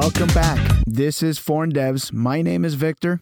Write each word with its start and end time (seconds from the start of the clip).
Welcome 0.00 0.28
back. 0.28 0.58
This 0.86 1.22
is 1.22 1.38
Foreign 1.38 1.70
Devs. 1.74 2.10
My 2.10 2.40
name 2.40 2.64
is 2.64 2.72
Victor. 2.72 3.20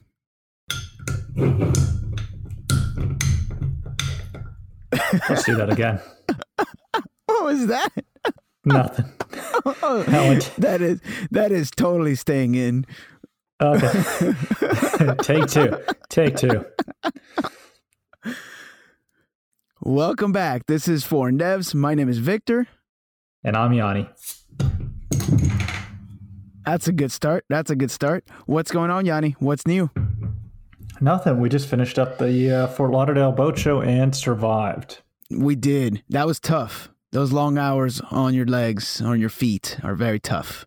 Let's 5.28 5.42
do 5.44 5.56
that 5.56 5.70
again. 5.70 6.00
What 7.26 7.44
was 7.46 7.66
that? 7.66 7.88
Nothing. 8.64 9.12
Oh, 9.64 10.04
That 10.08 10.52
that 10.58 10.80
is 10.80 11.00
that 11.32 11.50
is 11.50 11.72
totally 11.72 12.14
staying 12.14 12.54
in. 12.54 12.86
Okay. 13.60 13.88
Take 15.22 15.48
two. 15.48 15.76
Take 16.08 16.36
two. 16.36 16.64
Welcome 19.80 20.30
back. 20.30 20.66
This 20.66 20.86
is 20.86 21.04
Foreign 21.04 21.38
Devs. 21.38 21.74
My 21.74 21.96
name 21.96 22.08
is 22.08 22.18
Victor. 22.18 22.68
And 23.42 23.56
I'm 23.56 23.72
Yanni. 23.72 24.08
That's 26.68 26.86
a 26.86 26.92
good 26.92 27.10
start. 27.10 27.46
That's 27.48 27.70
a 27.70 27.76
good 27.76 27.90
start. 27.90 28.28
What's 28.44 28.70
going 28.70 28.90
on, 28.90 29.06
Yanni? 29.06 29.36
What's 29.38 29.66
new? 29.66 29.90
Nothing. 31.00 31.40
We 31.40 31.48
just 31.48 31.66
finished 31.66 31.98
up 31.98 32.18
the 32.18 32.50
uh, 32.50 32.66
Fort 32.66 32.90
Lauderdale 32.90 33.32
boat 33.32 33.56
show 33.56 33.80
and 33.80 34.14
survived. 34.14 35.00
We 35.30 35.56
did. 35.56 36.02
That 36.10 36.26
was 36.26 36.38
tough. 36.38 36.90
Those 37.10 37.32
long 37.32 37.56
hours 37.56 38.02
on 38.10 38.34
your 38.34 38.44
legs, 38.44 39.00
on 39.00 39.18
your 39.18 39.30
feet, 39.30 39.78
are 39.82 39.94
very 39.94 40.20
tough. 40.20 40.66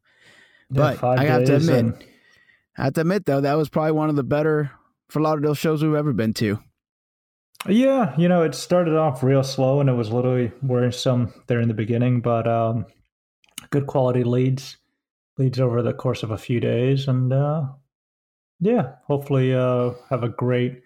But 0.72 1.04
I 1.04 1.24
have 1.26 1.46
to 1.46 1.58
admit, 1.58 1.78
and- 1.78 2.04
I 2.80 2.86
have 2.86 2.94
to 2.94 3.02
admit 3.02 3.28
though, 3.28 3.42
that 3.42 3.54
was 3.54 3.70
probably 3.70 3.92
one 3.92 4.10
of 4.10 4.16
the 4.16 4.24
better 4.24 4.72
Fort 5.08 5.22
Lauderdale 5.22 5.54
shows 5.54 5.84
we've 5.84 5.94
ever 5.94 6.14
been 6.14 6.34
to. 6.36 6.58
Yeah, 7.70 8.16
you 8.18 8.28
know, 8.28 8.42
it 8.42 8.56
started 8.56 8.96
off 8.96 9.22
real 9.22 9.44
slow 9.44 9.80
and 9.80 9.88
it 9.88 9.94
was 9.94 10.10
literally 10.10 10.52
worrisome 10.64 11.32
there 11.46 11.60
in 11.60 11.68
the 11.68 11.76
beginning, 11.76 12.22
but 12.22 12.48
um, 12.48 12.88
good 13.70 13.86
quality 13.86 14.24
leads 14.24 14.78
leads 15.42 15.60
over 15.60 15.82
the 15.82 15.94
course 15.94 16.22
of 16.22 16.30
a 16.30 16.38
few 16.38 16.60
days, 16.60 17.08
and 17.08 17.34
uh, 17.34 17.64
yeah, 18.60 18.94
hopefully 19.08 19.54
uh, 19.56 19.92
have 20.10 20.24
a 20.24 20.30
great 20.30 20.84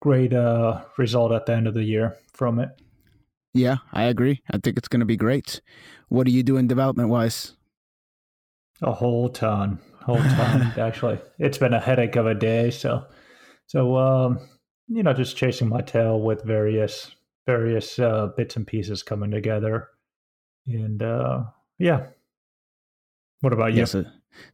great 0.00 0.32
uh, 0.32 0.82
result 0.96 1.30
at 1.30 1.46
the 1.46 1.52
end 1.52 1.66
of 1.66 1.74
the 1.74 1.84
year 1.84 2.16
from 2.32 2.58
it. 2.58 2.70
Yeah, 3.54 3.76
I 3.92 4.04
agree. 4.04 4.42
I 4.50 4.58
think 4.58 4.78
it's 4.78 4.88
going 4.88 5.00
to 5.00 5.06
be 5.06 5.16
great. 5.16 5.60
What 6.08 6.26
are 6.26 6.30
you 6.30 6.42
doing 6.42 6.66
development 6.66 7.10
wise? 7.10 7.52
A 8.80 8.92
whole 8.92 9.28
ton, 9.28 9.78
whole 10.00 10.16
ton. 10.16 10.72
actually, 10.78 11.18
it's 11.38 11.58
been 11.58 11.74
a 11.74 11.80
headache 11.80 12.16
of 12.16 12.26
a 12.26 12.34
day. 12.34 12.70
So, 12.70 13.04
so 13.66 13.96
um, 13.98 14.38
you 14.88 15.02
know, 15.02 15.12
just 15.12 15.36
chasing 15.36 15.68
my 15.68 15.82
tail 15.82 16.18
with 16.18 16.42
various 16.44 17.14
various 17.46 17.98
uh, 17.98 18.28
bits 18.38 18.56
and 18.56 18.66
pieces 18.66 19.02
coming 19.02 19.30
together, 19.30 19.88
and 20.66 21.02
uh, 21.02 21.44
yeah. 21.78 22.06
What 23.42 23.52
about 23.52 23.72
you? 23.74 23.80
Yes. 23.80 23.90
So, 23.92 24.04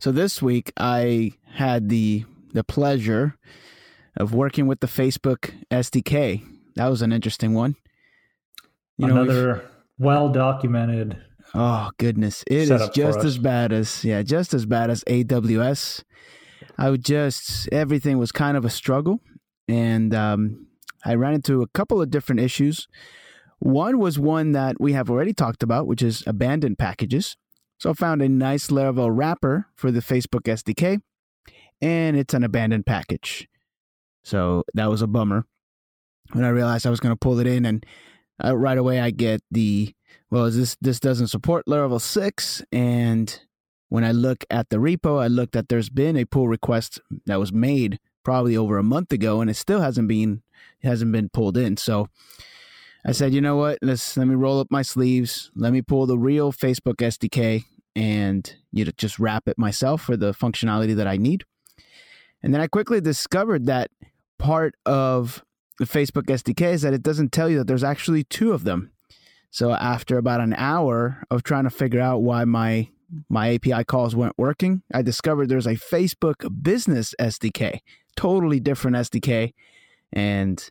so 0.00 0.12
this 0.12 0.42
week 0.42 0.72
I 0.77 1.33
had 1.55 1.89
the 1.89 2.25
the 2.53 2.64
pleasure 2.64 3.36
of 4.17 4.34
working 4.34 4.67
with 4.67 4.81
the 4.81 4.86
Facebook 4.89 5.55
SDK. 5.70 6.42
That 6.75 6.89
was 6.89 7.03
an 7.03 7.12
interesting 7.12 7.55
one. 7.55 7.77
we've- 8.98 9.12
Another 9.12 9.70
well 9.98 10.28
documented. 10.31 11.16
Oh 11.55 11.91
goodness, 11.98 12.44
it 12.47 12.56
is 12.56 12.69
just 12.92 13.19
as 13.25 13.39
bad 13.39 13.72
as 13.72 14.05
yeah, 14.05 14.22
just 14.22 14.53
as 14.53 14.66
bad 14.66 14.91
as 14.91 15.03
AWS. 15.05 16.03
I 16.77 16.91
would 16.91 17.05
just 17.05 17.69
everything 17.72 18.19
was 18.19 18.33
kind 18.33 18.56
of 18.56 18.64
a 18.64 18.70
struggle, 18.70 19.20
and 19.69 20.14
um, 20.14 20.66
I 21.05 21.14
ran 21.14 21.34
into 21.34 21.62
a 21.62 21.69
couple 21.69 22.03
of 22.03 22.11
different 22.11 22.41
issues. 22.41 22.86
One 23.61 23.98
was 23.98 24.19
one 24.19 24.53
that 24.53 24.81
we 24.81 24.92
have 24.92 25.11
already 25.11 25.33
talked 25.33 25.62
about, 25.62 25.87
which 25.87 26.03
is 26.03 26.22
abandoned 26.27 26.78
packages. 26.78 27.37
So 27.78 27.91
I 27.91 27.93
found 27.93 28.22
a 28.22 28.28
nice 28.28 28.69
Laravel 28.69 29.11
wrapper 29.12 29.66
for 29.77 29.91
the 29.91 30.00
Facebook 30.00 30.43
SDK, 30.43 31.00
and 31.81 32.16
it's 32.16 32.34
an 32.34 32.43
abandoned 32.43 32.87
package. 32.87 33.49
So 34.25 34.65
that 34.75 34.91
was 34.91 35.00
a 35.00 35.06
bummer. 35.06 35.47
When 36.33 36.44
I 36.44 36.49
realized 36.49 36.87
I 36.87 36.91
was 36.91 37.00
going 37.00 37.15
to 37.15 37.19
pull 37.19 37.39
it 37.39 37.47
in, 37.47 37.65
and 37.65 37.87
uh, 38.44 38.56
right 38.56 38.77
away 38.77 39.00
I 39.00 39.11
get 39.11 39.43
the 39.50 39.94
well, 40.31 40.44
is 40.44 40.56
this 40.56 40.77
this 40.81 41.00
doesn't 41.00 41.28
support 41.28 41.66
Laravel 41.66 42.00
six, 42.00 42.62
and 42.72 43.41
when 43.89 44.05
I 44.05 44.12
look 44.12 44.45
at 44.50 44.69
the 44.69 44.77
repo, 44.77 45.22
I 45.22 45.28
looked 45.28 45.56
at 45.56 45.69
there's 45.69 45.89
been 45.89 46.16
a 46.16 46.27
pull 46.27 46.49
request 46.49 47.00
that 47.27 47.39
was 47.39 47.53
made 47.53 47.99
probably 48.25 48.56
over 48.56 48.77
a 48.77 48.83
month 48.83 49.12
ago, 49.12 49.41
and 49.41 49.49
it 49.49 49.55
still 49.55 49.81
hasn't 49.81 50.09
been 50.09 50.43
hasn't 50.83 51.12
been 51.12 51.28
pulled 51.31 51.56
in. 51.56 51.77
So 51.77 52.09
I 53.06 53.12
said, 53.12 53.32
you 53.32 53.41
know 53.41 53.56
what? 53.56 53.78
Let's 53.81 54.16
let 54.16 54.26
me 54.26 54.34
roll 54.34 54.60
up 54.60 54.69
my 54.70 54.82
sleeves. 54.82 55.50
Let 55.54 55.72
me 55.72 55.82
pull 55.82 56.06
the 56.06 56.19
real 56.19 56.53
Facebook 56.53 56.97
SDK 56.97 57.64
and 57.97 58.54
you 58.72 58.84
know 58.84 58.92
just 58.97 59.19
wrap 59.19 59.48
it 59.48 59.59
myself 59.59 60.03
for 60.03 60.16
the 60.16 60.32
functionality 60.32 60.94
that 60.97 61.06
I 61.06 61.16
need. 61.16 61.44
And 62.42 62.54
then 62.54 62.60
I 62.60 62.66
quickly 62.66 63.00
discovered 63.00 63.66
that 63.66 63.91
part 64.38 64.75
of 64.86 65.44
the 65.78 65.84
Facebook 65.84 66.25
SDK 66.25 66.72
is 66.72 66.82
that 66.82 66.94
it 66.94 67.03
doesn't 67.03 67.32
tell 67.32 67.48
you 67.48 67.59
that 67.59 67.66
there's 67.66 67.84
actually 67.84 68.25
two 68.25 68.53
of 68.53 68.64
them. 68.64 68.92
So 69.50 69.72
after 69.72 70.19
about 70.19 70.41
an 70.41 70.54
hour 70.54 71.25
of 71.30 71.42
trying 71.42 71.65
to 71.65 71.70
figure 71.70 72.00
out 72.00 72.22
why 72.22 72.44
my 72.44 72.88
my 73.30 73.54
API 73.54 73.84
calls 73.84 74.15
weren't 74.15 74.36
working, 74.36 74.82
I 74.92 75.03
discovered 75.03 75.48
there's 75.48 75.66
a 75.66 75.75
Facebook 75.75 76.62
Business 76.62 77.15
SDK, 77.19 77.80
totally 78.16 78.60
different 78.60 78.98
SDK, 78.98 79.54
and 80.12 80.70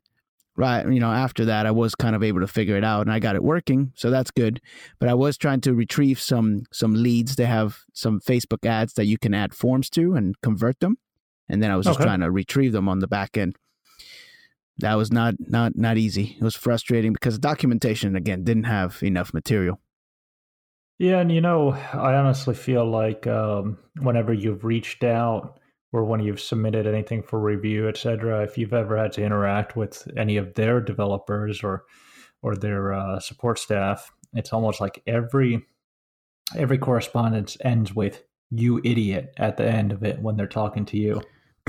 right, 0.58 0.86
you 0.92 1.00
know, 1.00 1.12
after 1.12 1.46
that 1.46 1.66
I 1.66 1.72
was 1.72 1.96
kind 1.96 2.16
of 2.16 2.24
able 2.24 2.42
to 2.42 2.48
figure 2.48 2.76
it 2.76 2.84
out 2.84 3.02
and 3.02 3.12
I 3.12 3.20
got 3.20 3.36
it 3.36 3.44
working, 3.44 3.94
so 3.96 4.10
that's 4.10 4.32
good. 4.32 4.60
But 5.00 5.08
I 5.10 5.14
was 5.14 5.38
trying 5.38 5.62
to 5.62 5.74
retrieve 5.74 6.20
some 6.20 6.64
some 6.72 6.94
leads. 6.96 7.36
They 7.36 7.46
have 7.46 7.80
some 7.94 8.20
Facebook 8.20 8.66
ads 8.66 8.94
that 8.94 9.06
you 9.06 9.18
can 9.18 9.34
add 9.34 9.54
forms 9.54 9.90
to 9.92 10.16
and 10.16 10.40
convert 10.42 10.80
them, 10.80 10.98
and 11.48 11.64
then 11.64 11.72
I 11.72 11.78
was 11.78 11.86
just 11.86 12.00
Okay. 12.00 12.06
trying 12.06 12.20
to 12.22 12.32
retrieve 12.32 12.74
them 12.74 12.90
on 12.90 13.00
the 13.00 13.08
back 13.08 13.38
end 13.38 13.56
that 14.80 14.94
was 14.96 15.12
not 15.12 15.36
not 15.40 15.76
not 15.76 15.98
easy. 15.98 16.36
It 16.40 16.44
was 16.44 16.56
frustrating 16.56 17.14
because 17.14 17.36
the 17.36 17.42
documentation 17.42 18.16
again 18.16 18.44
didn't 18.44 18.66
have 18.66 19.02
enough 19.02 19.34
material. 19.34 19.80
Yeah, 21.00 21.20
and 21.20 21.32
you 21.32 21.42
know, 21.42 21.72
I 21.94 22.16
honestly 22.16 22.56
feel 22.56 22.86
like 22.90 23.28
um, 23.28 23.78
whenever 24.02 24.34
you've 24.34 24.64
reached 24.64 25.04
out 25.04 25.60
or 25.94 26.04
when 26.04 26.20
you've 26.20 26.42
submitted 26.42 26.86
anything 26.86 27.24
for 27.24 27.40
review, 27.40 27.88
et 27.88 27.98
cetera, 27.98 28.44
if 28.44 28.58
you've 28.58 28.74
ever 28.74 28.98
had 28.98 29.14
to 29.14 29.24
interact 29.24 29.76
with 29.76 30.08
any 30.18 30.38
of 30.38 30.54
their 30.56 30.82
developers 30.82 31.64
or 31.64 31.86
or 32.44 32.56
their 32.56 32.94
uh, 32.94 33.20
support 33.20 33.58
staff, 33.58 34.12
it's 34.34 34.54
almost 34.54 34.80
like 34.82 35.02
every 35.08 35.66
every 36.56 36.78
correspondence 36.78 37.58
ends 37.62 37.96
with 37.96 38.24
"you 38.50 38.82
idiot" 38.84 39.34
at 39.38 39.58
the 39.58 39.66
end 39.66 39.92
of 39.92 40.04
it 40.04 40.22
when 40.22 40.36
they're 40.36 40.48
talking 40.48 40.86
to 40.86 40.98
you. 40.98 41.22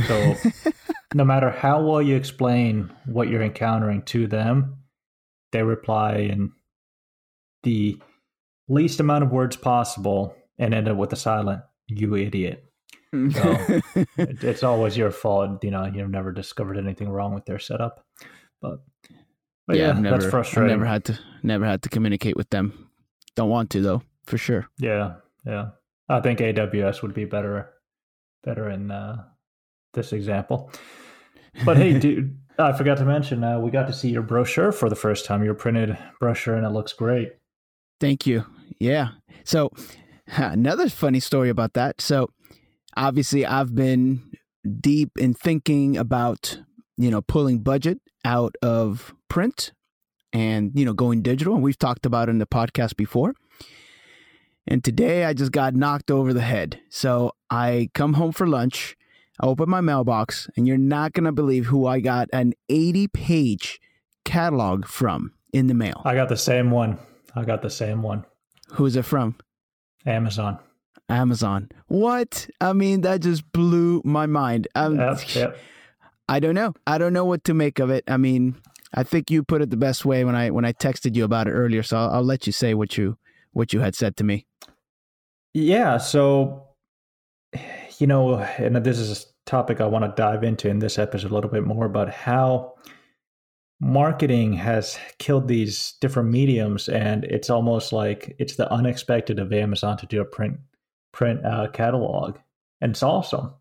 So 0.07 0.35
no 1.15 1.25
matter 1.25 1.51
how 1.51 1.83
well 1.83 2.03
you 2.03 2.17
explain 2.17 2.91
what 3.07 3.29
you're 3.29 3.43
encountering 3.43 4.03
to 4.03 4.27
them, 4.27 4.79
they 5.53 5.63
reply 5.63 6.17
in 6.17 6.53
the 7.63 7.99
least 8.69 9.01
amount 9.01 9.25
of 9.25 9.31
words 9.31 9.57
possible 9.57 10.35
and 10.59 10.75
end 10.75 10.89
up 10.89 10.97
with 10.97 11.13
a 11.13 11.17
silent 11.17 11.63
"you 11.87 12.17
idiot." 12.17 12.68
So 13.13 13.57
it, 13.95 14.45
it's 14.45 14.63
always 14.63 14.97
your 14.97 15.11
fault. 15.11 15.63
You 15.65 15.71
know, 15.71 15.87
you've 15.87 16.11
never 16.11 16.33
discovered 16.33 16.77
anything 16.77 17.09
wrong 17.09 17.35
with 17.35 17.47
their 17.47 17.59
setup. 17.59 18.05
But, 18.61 18.81
but 19.67 19.77
yeah, 19.77 19.91
I've 19.91 20.01
never, 20.01 20.19
that's 20.19 20.31
frustrating. 20.31 20.73
I've 20.73 20.79
never 20.79 20.91
had 20.91 21.05
to 21.07 21.19
never 21.43 21.65
had 21.65 21.83
to 21.83 21.89
communicate 21.89 22.37
with 22.37 22.51
them. 22.51 22.91
Don't 23.35 23.51
want 23.51 23.71
to 23.71 23.81
though, 23.81 24.03
for 24.25 24.37
sure. 24.37 24.69
Yeah, 24.79 25.15
yeah. 25.47 25.71
I 26.09 26.21
think 26.21 26.39
AWS 26.41 27.03
would 27.03 27.15
be 27.15 27.25
better, 27.25 27.71
better 28.43 28.71
in 28.71 28.91
uh, 28.91 29.25
this 29.95 30.13
example. 30.13 30.73
But 31.65 31.77
hey, 31.77 31.99
dude, 31.99 32.39
I 32.59 32.73
forgot 32.73 32.99
to 32.99 33.05
mention 33.05 33.45
uh, 33.45 33.59
we 33.59 33.71
got 33.71 33.87
to 33.87 33.93
see 33.93 34.11
your 34.11 34.23
brochure 34.23 34.73
for 34.73 34.89
the 34.89 34.97
first 34.97 35.25
time. 35.25 35.45
Your 35.45 35.55
printed 35.55 35.97
brochure, 36.19 36.57
and 36.57 36.67
it 36.67 36.71
looks 36.71 36.93
great. 36.93 37.33
Thank 38.01 38.27
you. 38.27 38.45
Yeah. 38.79 39.09
So 39.45 39.71
another 40.27 40.89
funny 40.89 41.21
story 41.21 41.49
about 41.49 41.75
that. 41.75 42.01
So 42.01 42.31
obviously 42.99 43.47
I've 43.47 43.75
been 43.75 44.23
deep 44.81 45.13
in 45.17 45.33
thinking 45.33 45.97
about, 45.97 46.61
you 46.97 47.11
know, 47.11 47.23
pulling 47.23 47.61
budget 47.61 48.01
out 48.25 48.55
of 48.61 49.15
print 49.31 49.73
and, 50.33 50.73
you 50.75 50.85
know, 50.85 50.93
going 50.93 51.23
digital. 51.23 51.55
And 51.55 51.63
we've 51.63 51.79
talked 51.79 52.05
about 52.05 52.29
it 52.29 52.33
in 52.33 52.39
the 52.39 52.47
podcast 52.47 52.97
before. 52.97 53.35
And 54.67 54.85
today 54.85 55.25
I 55.25 55.33
just 55.33 55.53
got 55.53 55.75
knocked 55.75 56.11
over 56.11 56.35
the 56.35 56.43
head. 56.43 56.81
So 56.91 57.33
I 57.49 57.89
come 57.95 58.15
home 58.15 58.33
for 58.33 58.47
lunch, 58.47 58.97
I 59.41 59.47
open 59.47 59.71
my 59.71 59.81
mailbox, 59.81 60.51
and 60.57 60.67
you're 60.67 60.77
not 60.77 61.13
going 61.15 61.25
to 61.25 61.33
believe 61.33 61.67
who 61.67 61.87
I 61.87 62.01
got 62.01 62.29
an 62.33 62.53
80 62.69 63.09
page 63.09 63.81
catalog 64.25 64.85
from 64.85 65.33
in 65.55 65.69
the 65.69 65.75
mail. 65.75 66.03
I 66.05 66.15
got 66.15 66.29
the 66.29 66.37
same 66.37 66.71
one. 66.71 66.99
I 67.35 67.45
got 67.45 67.63
the 67.63 67.71
same 67.71 68.03
one. 68.03 68.27
Who 68.73 68.85
is 68.85 68.97
it 68.97 69.07
from? 69.07 69.37
Amazon. 70.05 70.59
Amazon. 71.09 71.71
What? 71.87 72.49
I 72.61 72.73
mean, 72.73 73.03
that 73.03 73.23
just 73.23 73.51
blew 73.53 74.03
my 74.05 74.27
mind. 74.27 74.69
Um, 74.75 74.97
yep. 74.97 75.57
I 76.29 76.41
don't 76.41 76.55
know. 76.55 76.75
I 76.87 76.99
don't 76.99 77.13
know 77.13 77.25
what 77.25 77.45
to 77.45 77.55
make 77.55 77.79
of 77.79 77.91
it. 77.91 78.05
I 78.07 78.19
mean, 78.19 78.57
I 78.95 79.03
think 79.03 79.31
you 79.31 79.43
put 79.43 79.63
it 79.63 79.71
the 79.71 79.77
best 79.77 80.05
way 80.05 80.25
when 80.25 80.35
I 80.35 80.51
when 80.51 80.65
I 80.65 80.73
texted 80.73 81.17
you 81.17 81.25
about 81.25 81.49
it 81.49 81.53
earlier. 81.53 81.83
So 81.83 81.97
I'll, 81.97 82.11
I'll 82.11 82.25
let 82.25 82.47
you 82.47 82.53
say 82.53 82.75
what 82.75 82.99
you 82.99 83.17
what 83.53 83.73
you 83.73 83.81
had 83.81 83.95
said 83.95 84.17
to 84.19 84.25
me. 84.25 84.47
Yeah, 85.55 85.97
so 85.97 86.65
you 87.99 88.07
know, 88.07 88.37
and 88.37 88.77
this 88.85 88.99
is 88.99 89.25
a 89.25 89.27
topic 89.49 89.81
I 89.81 89.87
want 89.87 90.05
to 90.05 90.13
dive 90.21 90.45
into 90.45 90.69
in 90.69 90.79
this 90.79 90.99
episode 90.99 91.31
a 91.31 91.35
little 91.35 91.51
bit 91.51 91.65
more 91.65 91.87
about 91.87 92.11
how 92.11 92.75
marketing 93.81 94.53
has 94.53 94.99
killed 95.19 95.49
these 95.49 95.95
different 96.01 96.29
mediums 96.29 96.89
and 96.89 97.25
it's 97.25 97.49
almost 97.49 97.93
like 97.93 98.35
it's 98.39 98.57
the 98.57 98.71
unexpected 98.73 99.39
of 99.39 99.53
amazon 99.53 99.97
to 99.97 100.05
do 100.07 100.21
a 100.21 100.25
print 100.25 100.59
print 101.19 101.45
uh, 101.45 101.67
catalog 101.73 102.39
and 102.81 102.93
it's 102.93 103.03
awesome. 103.03 103.53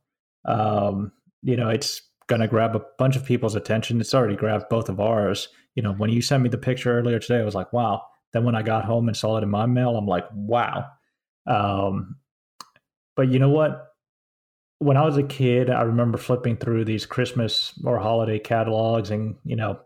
Um, 0.45 1.11
you 1.41 1.57
know 1.57 1.69
it's 1.69 2.03
going 2.27 2.41
to 2.41 2.47
grab 2.47 2.75
a 2.75 2.81
bunch 2.99 3.15
of 3.15 3.25
people's 3.25 3.55
attention. 3.55 3.99
It's 3.99 4.13
already 4.13 4.35
grabbed 4.35 4.69
both 4.69 4.89
of 4.89 4.99
ours. 4.99 5.47
You 5.73 5.81
know 5.81 5.93
when 5.93 6.11
you 6.11 6.21
sent 6.21 6.43
me 6.43 6.49
the 6.49 6.57
picture 6.59 6.99
earlier 6.99 7.17
today 7.17 7.39
i 7.39 7.43
was 7.43 7.55
like 7.55 7.73
wow. 7.73 8.03
Then 8.33 8.43
when 8.43 8.55
i 8.55 8.61
got 8.61 8.85
home 8.85 9.07
and 9.07 9.17
saw 9.17 9.37
it 9.37 9.43
in 9.43 9.49
my 9.49 9.65
mail 9.65 9.97
i'm 9.97 10.05
like 10.05 10.25
wow. 10.33 10.85
Um, 11.47 12.17
but 13.15 13.29
you 13.29 13.39
know 13.39 13.49
what? 13.49 13.87
When 14.77 14.95
i 14.95 15.03
was 15.03 15.17
a 15.17 15.23
kid 15.23 15.71
i 15.71 15.81
remember 15.81 16.19
flipping 16.19 16.57
through 16.57 16.85
these 16.85 17.07
christmas 17.07 17.73
or 17.83 17.97
holiday 17.97 18.37
catalogs 18.37 19.09
and 19.09 19.35
you 19.43 19.55
know 19.55 19.79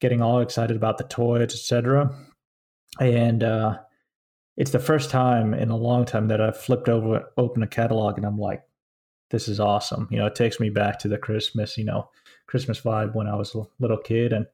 getting 0.00 0.22
all 0.22 0.40
excited 0.40 0.76
about 0.76 0.98
the 0.98 1.04
toys, 1.04 1.42
etc. 1.42 2.14
And 3.00 3.42
uh, 3.42 3.78
it's 4.56 4.72
the 4.72 4.78
first 4.78 5.10
time 5.10 5.54
in 5.54 5.70
a 5.70 5.76
long 5.76 6.04
time 6.04 6.28
that 6.28 6.40
I've 6.40 6.56
flipped 6.56 6.88
over, 6.88 7.24
open 7.36 7.62
a 7.62 7.66
catalog, 7.66 8.16
and 8.16 8.26
I'm 8.26 8.38
like, 8.38 8.62
"This 9.30 9.48
is 9.48 9.60
awesome." 9.60 10.08
You 10.10 10.18
know, 10.18 10.26
it 10.26 10.34
takes 10.34 10.60
me 10.60 10.70
back 10.70 10.98
to 11.00 11.08
the 11.08 11.18
Christmas, 11.18 11.78
you 11.78 11.84
know, 11.84 12.10
Christmas 12.46 12.80
vibe 12.80 13.14
when 13.14 13.26
I 13.26 13.36
was 13.36 13.54
a 13.54 13.62
little 13.78 13.98
kid, 13.98 14.32
and 14.32 14.46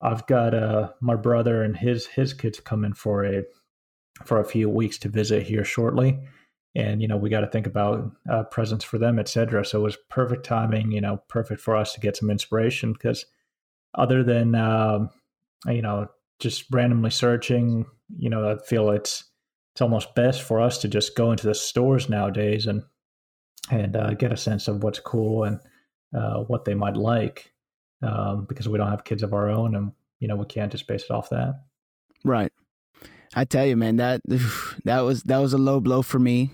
I've 0.00 0.26
got 0.26 0.54
uh, 0.54 0.90
my 1.00 1.16
brother 1.16 1.62
and 1.62 1.76
his 1.76 2.06
his 2.06 2.32
kids 2.32 2.60
coming 2.60 2.92
for 2.92 3.24
a 3.24 3.42
for 4.24 4.40
a 4.40 4.44
few 4.44 4.68
weeks 4.68 4.98
to 4.98 5.08
visit 5.08 5.44
here 5.44 5.64
shortly. 5.64 6.18
And 6.74 7.02
you 7.02 7.08
know 7.08 7.16
we 7.16 7.30
got 7.30 7.40
to 7.40 7.48
think 7.48 7.66
about 7.66 8.12
uh, 8.30 8.44
presents 8.44 8.84
for 8.84 8.98
them 8.98 9.18
etc 9.18 9.64
so 9.64 9.80
it 9.80 9.82
was 9.82 9.96
perfect 10.10 10.44
timing 10.44 10.92
you 10.92 11.00
know 11.00 11.20
perfect 11.28 11.60
for 11.60 11.74
us 11.74 11.94
to 11.94 12.00
get 12.00 12.16
some 12.16 12.30
inspiration 12.30 12.92
because 12.92 13.24
other 13.94 14.22
than 14.22 14.54
uh, 14.54 15.08
you 15.66 15.82
know 15.82 16.08
just 16.38 16.66
randomly 16.70 17.10
searching 17.10 17.86
you 18.16 18.30
know 18.30 18.48
i 18.48 18.56
feel 18.66 18.90
it's 18.90 19.24
it's 19.74 19.82
almost 19.82 20.14
best 20.14 20.42
for 20.42 20.60
us 20.60 20.78
to 20.78 20.88
just 20.88 21.16
go 21.16 21.30
into 21.30 21.46
the 21.46 21.54
stores 21.54 22.08
nowadays 22.08 22.66
and 22.66 22.82
and 23.70 23.96
uh, 23.96 24.14
get 24.14 24.32
a 24.32 24.36
sense 24.36 24.66
of 24.66 24.82
what's 24.82 24.98
cool 24.98 25.44
and 25.44 25.60
uh, 26.16 26.38
what 26.44 26.64
they 26.64 26.74
might 26.74 26.96
like 26.96 27.52
um, 28.02 28.46
because 28.48 28.68
we 28.68 28.78
don't 28.78 28.90
have 28.90 29.04
kids 29.04 29.22
of 29.22 29.34
our 29.34 29.50
own 29.50 29.74
and 29.74 29.92
you 30.20 30.28
know 30.28 30.36
we 30.36 30.46
can't 30.46 30.72
just 30.72 30.86
base 30.86 31.04
it 31.04 31.10
off 31.10 31.28
that 31.28 31.54
right 32.24 32.52
i 33.34 33.44
tell 33.44 33.66
you 33.66 33.76
man 33.76 33.96
that 33.96 34.20
that 34.84 35.00
was 35.00 35.22
that 35.24 35.38
was 35.38 35.52
a 35.52 35.58
low 35.58 35.80
blow 35.80 36.02
for 36.02 36.18
me 36.18 36.50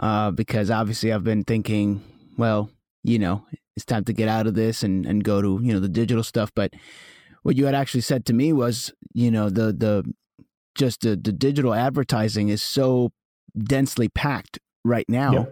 uh, 0.00 0.30
because 0.30 0.70
obviously 0.70 1.12
i've 1.12 1.24
been 1.24 1.44
thinking 1.44 2.02
well 2.36 2.68
you 3.04 3.18
know 3.18 3.46
it's 3.76 3.84
time 3.84 4.04
to 4.04 4.12
get 4.12 4.28
out 4.28 4.46
of 4.46 4.54
this 4.54 4.82
and, 4.82 5.04
and 5.06 5.24
go 5.24 5.42
to, 5.42 5.60
you 5.62 5.72
know, 5.72 5.80
the 5.80 5.88
digital 5.88 6.22
stuff. 6.22 6.52
But 6.54 6.74
what 7.42 7.56
you 7.56 7.66
had 7.66 7.74
actually 7.74 8.02
said 8.02 8.24
to 8.26 8.32
me 8.32 8.52
was, 8.52 8.92
you 9.12 9.30
know, 9.30 9.48
the 9.48 9.72
the 9.72 10.04
just 10.74 11.02
the, 11.02 11.16
the 11.16 11.32
digital 11.32 11.74
advertising 11.74 12.48
is 12.48 12.62
so 12.62 13.12
densely 13.56 14.08
packed 14.08 14.58
right 14.84 15.08
now 15.08 15.32
yeah. 15.32 15.44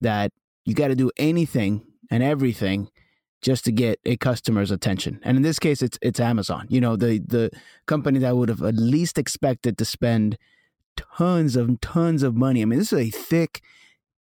that 0.00 0.32
you 0.64 0.74
got 0.74 0.88
to 0.88 0.94
do 0.94 1.10
anything 1.16 1.84
and 2.10 2.22
everything 2.22 2.90
just 3.40 3.64
to 3.64 3.72
get 3.72 4.00
a 4.04 4.16
customer's 4.16 4.70
attention. 4.70 5.20
And 5.22 5.36
in 5.36 5.42
this 5.42 5.58
case, 5.58 5.82
it's 5.82 5.98
it's 6.02 6.20
Amazon. 6.20 6.66
You 6.68 6.80
know, 6.80 6.96
the 6.96 7.18
the 7.18 7.50
company 7.86 8.18
that 8.20 8.36
would 8.36 8.48
have 8.48 8.62
at 8.62 8.76
least 8.76 9.18
expected 9.18 9.78
to 9.78 9.84
spend 9.84 10.38
tons 10.96 11.54
of 11.56 11.80
tons 11.80 12.22
of 12.22 12.34
money. 12.34 12.62
I 12.62 12.64
mean, 12.64 12.78
this 12.78 12.92
is 12.92 12.98
a 12.98 13.10
thick, 13.10 13.62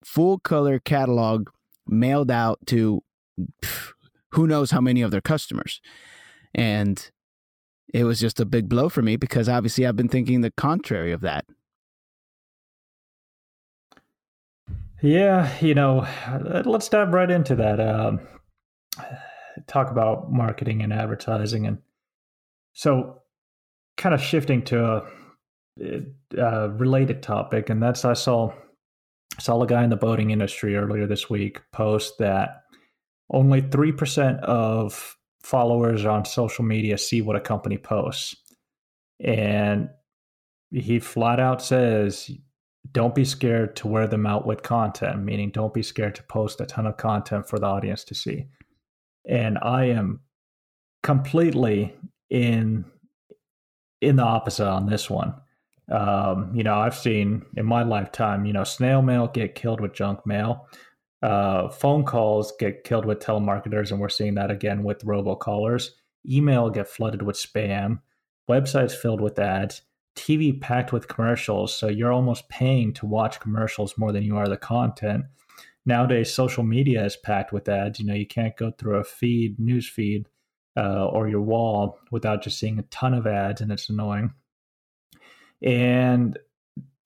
full 0.04 0.38
color 0.38 0.78
catalog 0.78 1.50
mailed 1.86 2.30
out 2.30 2.58
to 2.66 3.02
who 4.30 4.46
knows 4.46 4.70
how 4.70 4.80
many 4.80 5.02
of 5.02 5.10
their 5.10 5.20
customers. 5.20 5.80
And 6.54 7.10
it 7.94 8.02
was 8.02 8.18
just 8.18 8.40
a 8.40 8.44
big 8.44 8.68
blow 8.68 8.88
for 8.88 9.02
me 9.02 9.14
because 9.14 9.48
obviously 9.48 9.86
I've 9.86 9.94
been 9.94 10.08
thinking 10.08 10.40
the 10.40 10.50
contrary 10.50 11.12
of 11.12 11.20
that. 11.20 11.46
Yeah, 15.00 15.48
you 15.60 15.74
know, 15.74 16.00
uh, 16.26 16.62
let's 16.66 16.88
dive 16.88 17.14
right 17.14 17.30
into 17.30 17.54
that. 17.54 17.78
Um, 17.78 18.20
talk 19.68 19.92
about 19.92 20.32
marketing 20.32 20.82
and 20.82 20.92
advertising. 20.92 21.66
And 21.66 21.78
so, 22.72 23.22
kind 23.96 24.14
of 24.14 24.20
shifting 24.20 24.62
to 24.64 25.02
a, 25.80 26.00
a 26.36 26.70
related 26.70 27.22
topic, 27.22 27.70
and 27.70 27.80
that's 27.80 28.04
I 28.04 28.14
saw 28.14 28.52
saw 29.38 29.62
a 29.62 29.66
guy 29.66 29.84
in 29.84 29.90
the 29.90 29.96
boating 29.96 30.30
industry 30.30 30.74
earlier 30.74 31.06
this 31.06 31.30
week 31.30 31.60
post 31.72 32.14
that 32.18 32.62
only 33.30 33.62
3% 33.62 34.40
of 34.40 35.16
followers 35.44 36.06
on 36.06 36.24
social 36.24 36.64
media 36.64 36.96
see 36.96 37.20
what 37.20 37.36
a 37.36 37.40
company 37.40 37.76
posts. 37.76 38.34
And 39.20 39.90
he 40.70 40.98
flat 40.98 41.38
out 41.38 41.62
says, 41.62 42.30
don't 42.92 43.14
be 43.14 43.26
scared 43.26 43.76
to 43.76 43.88
wear 43.88 44.06
them 44.06 44.24
out 44.24 44.46
with 44.46 44.62
content, 44.62 45.22
meaning 45.22 45.50
don't 45.50 45.74
be 45.74 45.82
scared 45.82 46.14
to 46.14 46.22
post 46.24 46.62
a 46.62 46.66
ton 46.66 46.86
of 46.86 46.96
content 46.96 47.46
for 47.46 47.58
the 47.58 47.66
audience 47.66 48.04
to 48.04 48.14
see. 48.14 48.46
And 49.28 49.58
I 49.60 49.84
am 49.86 50.20
completely 51.02 51.94
in 52.30 52.86
in 54.00 54.16
the 54.16 54.22
opposite 54.22 54.68
on 54.68 54.86
this 54.86 55.10
one. 55.10 55.34
Um, 55.90 56.52
you 56.54 56.62
know, 56.62 56.74
I've 56.74 56.96
seen 56.96 57.44
in 57.56 57.66
my 57.66 57.82
lifetime, 57.82 58.46
you 58.46 58.52
know, 58.54 58.64
snail 58.64 59.02
mail 59.02 59.28
get 59.28 59.54
killed 59.54 59.80
with 59.80 59.92
junk 59.92 60.26
mail. 60.26 60.66
Uh, 61.24 61.70
phone 61.70 62.04
calls 62.04 62.52
get 62.58 62.84
killed 62.84 63.06
with 63.06 63.18
telemarketers, 63.18 63.90
and 63.90 63.98
we're 63.98 64.10
seeing 64.10 64.34
that 64.34 64.50
again 64.50 64.82
with 64.82 65.06
robocallers. 65.06 65.88
Email 66.30 66.68
get 66.68 66.86
flooded 66.86 67.22
with 67.22 67.34
spam. 67.34 68.00
Websites 68.48 68.92
filled 68.92 69.22
with 69.22 69.38
ads. 69.38 69.80
TV 70.16 70.60
packed 70.60 70.92
with 70.92 71.08
commercials. 71.08 71.74
So 71.74 71.88
you're 71.88 72.12
almost 72.12 72.50
paying 72.50 72.92
to 72.94 73.06
watch 73.06 73.40
commercials 73.40 73.96
more 73.96 74.12
than 74.12 74.22
you 74.22 74.36
are 74.36 74.46
the 74.46 74.58
content. 74.58 75.24
Nowadays, 75.86 76.30
social 76.30 76.62
media 76.62 77.02
is 77.02 77.16
packed 77.16 77.54
with 77.54 77.70
ads. 77.70 77.98
You 77.98 78.04
know, 78.04 78.14
you 78.14 78.26
can't 78.26 78.56
go 78.58 78.70
through 78.72 78.96
a 78.96 79.04
feed, 79.04 79.58
news 79.58 79.88
feed, 79.88 80.28
uh, 80.76 81.06
or 81.06 81.26
your 81.26 81.40
wall 81.40 81.98
without 82.10 82.42
just 82.42 82.58
seeing 82.58 82.78
a 82.78 82.82
ton 82.82 83.14
of 83.14 83.26
ads, 83.26 83.62
and 83.62 83.72
it's 83.72 83.88
annoying. 83.88 84.34
And 85.62 86.38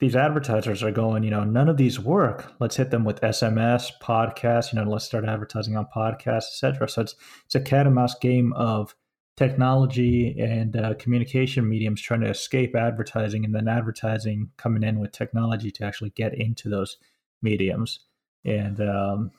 these 0.00 0.14
advertisers 0.14 0.82
are 0.82 0.92
going, 0.92 1.24
you 1.24 1.30
know, 1.30 1.44
none 1.44 1.68
of 1.68 1.76
these 1.76 1.98
work. 1.98 2.52
Let's 2.60 2.76
hit 2.76 2.90
them 2.90 3.04
with 3.04 3.20
SMS, 3.20 3.90
podcasts, 4.00 4.72
you 4.72 4.78
know, 4.78 4.88
let's 4.88 5.04
start 5.04 5.24
advertising 5.24 5.76
on 5.76 5.86
podcasts, 5.94 6.50
etc. 6.52 6.88
So 6.88 7.02
it's 7.02 7.14
it's 7.44 7.54
a 7.54 7.60
cat 7.60 7.86
and 7.86 7.94
mouse 7.94 8.16
game 8.18 8.52
of 8.52 8.94
technology 9.36 10.36
and 10.38 10.76
uh, 10.76 10.94
communication 10.94 11.68
mediums 11.68 12.00
trying 12.00 12.20
to 12.20 12.30
escape 12.30 12.76
advertising, 12.76 13.44
and 13.44 13.54
then 13.54 13.66
advertising 13.66 14.50
coming 14.56 14.84
in 14.84 15.00
with 15.00 15.12
technology 15.12 15.70
to 15.72 15.84
actually 15.84 16.10
get 16.10 16.34
into 16.34 16.68
those 16.68 16.98
mediums, 17.42 18.00
and 18.44 18.80
um, 18.80 19.32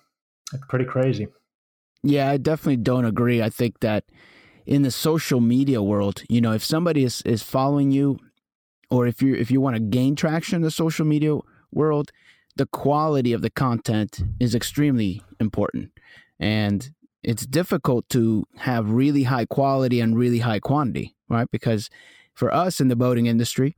pretty 0.68 0.86
crazy. 0.86 1.28
Yeah, 2.04 2.30
I 2.30 2.38
definitely 2.38 2.78
don't 2.78 3.06
agree. 3.06 3.42
I 3.42 3.50
think 3.50 3.80
that 3.80 4.06
in 4.66 4.82
the 4.82 4.92
social 4.92 5.39
media 5.39 5.82
world, 5.82 6.24
you 6.30 6.42
know, 6.42 6.51
if 6.51 6.66
somebody 6.66 7.06
is 7.06 7.22
is 7.22 7.44
following 7.44 7.92
you 7.92 8.20
or 8.89 9.08
if 9.08 9.22
you 9.22 9.36
if 9.36 9.51
you 9.51 9.62
want 9.62 9.75
to 9.75 9.81
gain 9.81 10.15
traction 10.15 10.58
in 10.58 10.62
the 10.62 10.72
social 10.72 11.05
media 11.05 11.38
world, 11.72 12.12
the 12.55 12.65
quality 12.65 13.34
of 13.34 13.41
the 13.41 13.50
content 13.50 14.22
is 14.39 14.55
extremely 14.55 15.22
important. 15.39 15.91
And 16.39 16.89
it's 17.24 17.46
difficult 17.46 18.08
to 18.10 18.46
have 18.58 18.89
really 18.89 19.24
high 19.24 19.46
quality 19.46 20.00
and 20.00 20.17
really 20.17 20.39
high 20.39 20.60
quantity, 20.60 21.15
right? 21.27 21.50
Because 21.51 21.89
for 22.34 22.53
us 22.53 22.79
in 22.79 22.88
the 22.88 22.96
boating 22.96 23.25
industry, 23.25 23.75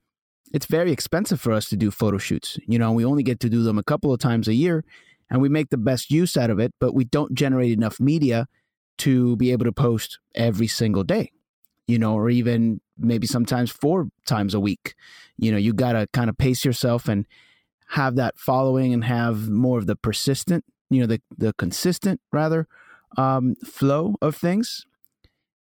it's 0.53 0.65
very 0.65 0.91
expensive 0.91 1.41
for 1.41 1.51
us 1.51 1.69
to 1.69 1.77
do 1.77 1.91
photo 1.91 2.17
shoots. 2.17 2.59
You 2.67 2.77
know, 2.77 2.91
we 2.91 3.05
only 3.05 3.23
get 3.23 3.39
to 3.41 3.49
do 3.49 3.63
them 3.63 3.77
a 3.77 3.83
couple 3.83 4.13
of 4.13 4.19
times 4.19 4.47
a 4.47 4.53
year 4.53 4.83
and 5.29 5.41
we 5.41 5.49
make 5.49 5.69
the 5.69 5.77
best 5.77 6.11
use 6.11 6.35
out 6.37 6.49
of 6.49 6.59
it, 6.59 6.73
but 6.79 6.93
we 6.93 7.05
don't 7.05 7.33
generate 7.33 7.71
enough 7.71 7.99
media 7.99 8.47
to 8.99 9.35
be 9.37 9.51
able 9.51 9.65
to 9.65 9.71
post 9.71 10.19
every 10.35 10.67
single 10.67 11.03
day, 11.03 11.31
you 11.87 11.97
know, 11.97 12.13
or 12.13 12.29
even 12.29 12.81
maybe 13.03 13.27
sometimes 13.27 13.71
four 13.71 14.09
times 14.25 14.53
a 14.53 14.59
week. 14.59 14.95
You 15.37 15.51
know, 15.51 15.57
you 15.57 15.73
got 15.73 15.93
to 15.93 16.07
kind 16.13 16.29
of 16.29 16.37
pace 16.37 16.63
yourself 16.63 17.07
and 17.07 17.25
have 17.89 18.15
that 18.15 18.37
following 18.37 18.93
and 18.93 19.03
have 19.03 19.49
more 19.49 19.77
of 19.77 19.87
the 19.87 19.95
persistent, 19.95 20.63
you 20.89 21.01
know, 21.01 21.07
the 21.07 21.21
the 21.37 21.53
consistent 21.53 22.21
rather 22.31 22.67
um, 23.17 23.55
flow 23.65 24.15
of 24.21 24.35
things. 24.35 24.85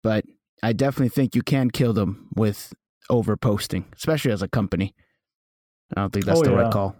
But 0.04 0.26
I 0.64 0.74
definitely 0.74 1.10
think 1.10 1.36
you 1.36 1.42
can 1.42 1.70
kill 1.70 1.94
them 1.94 2.28
with 2.36 2.74
over 3.10 3.38
posting, 3.38 3.86
especially 3.96 4.32
as 4.32 4.42
a 4.42 4.48
company. 4.48 4.94
I 5.96 6.02
don't 6.02 6.12
think 6.12 6.26
that's 6.26 6.40
oh, 6.40 6.44
the 6.44 6.52
yeah. 6.52 6.58
right 6.58 6.74
call. 6.74 6.96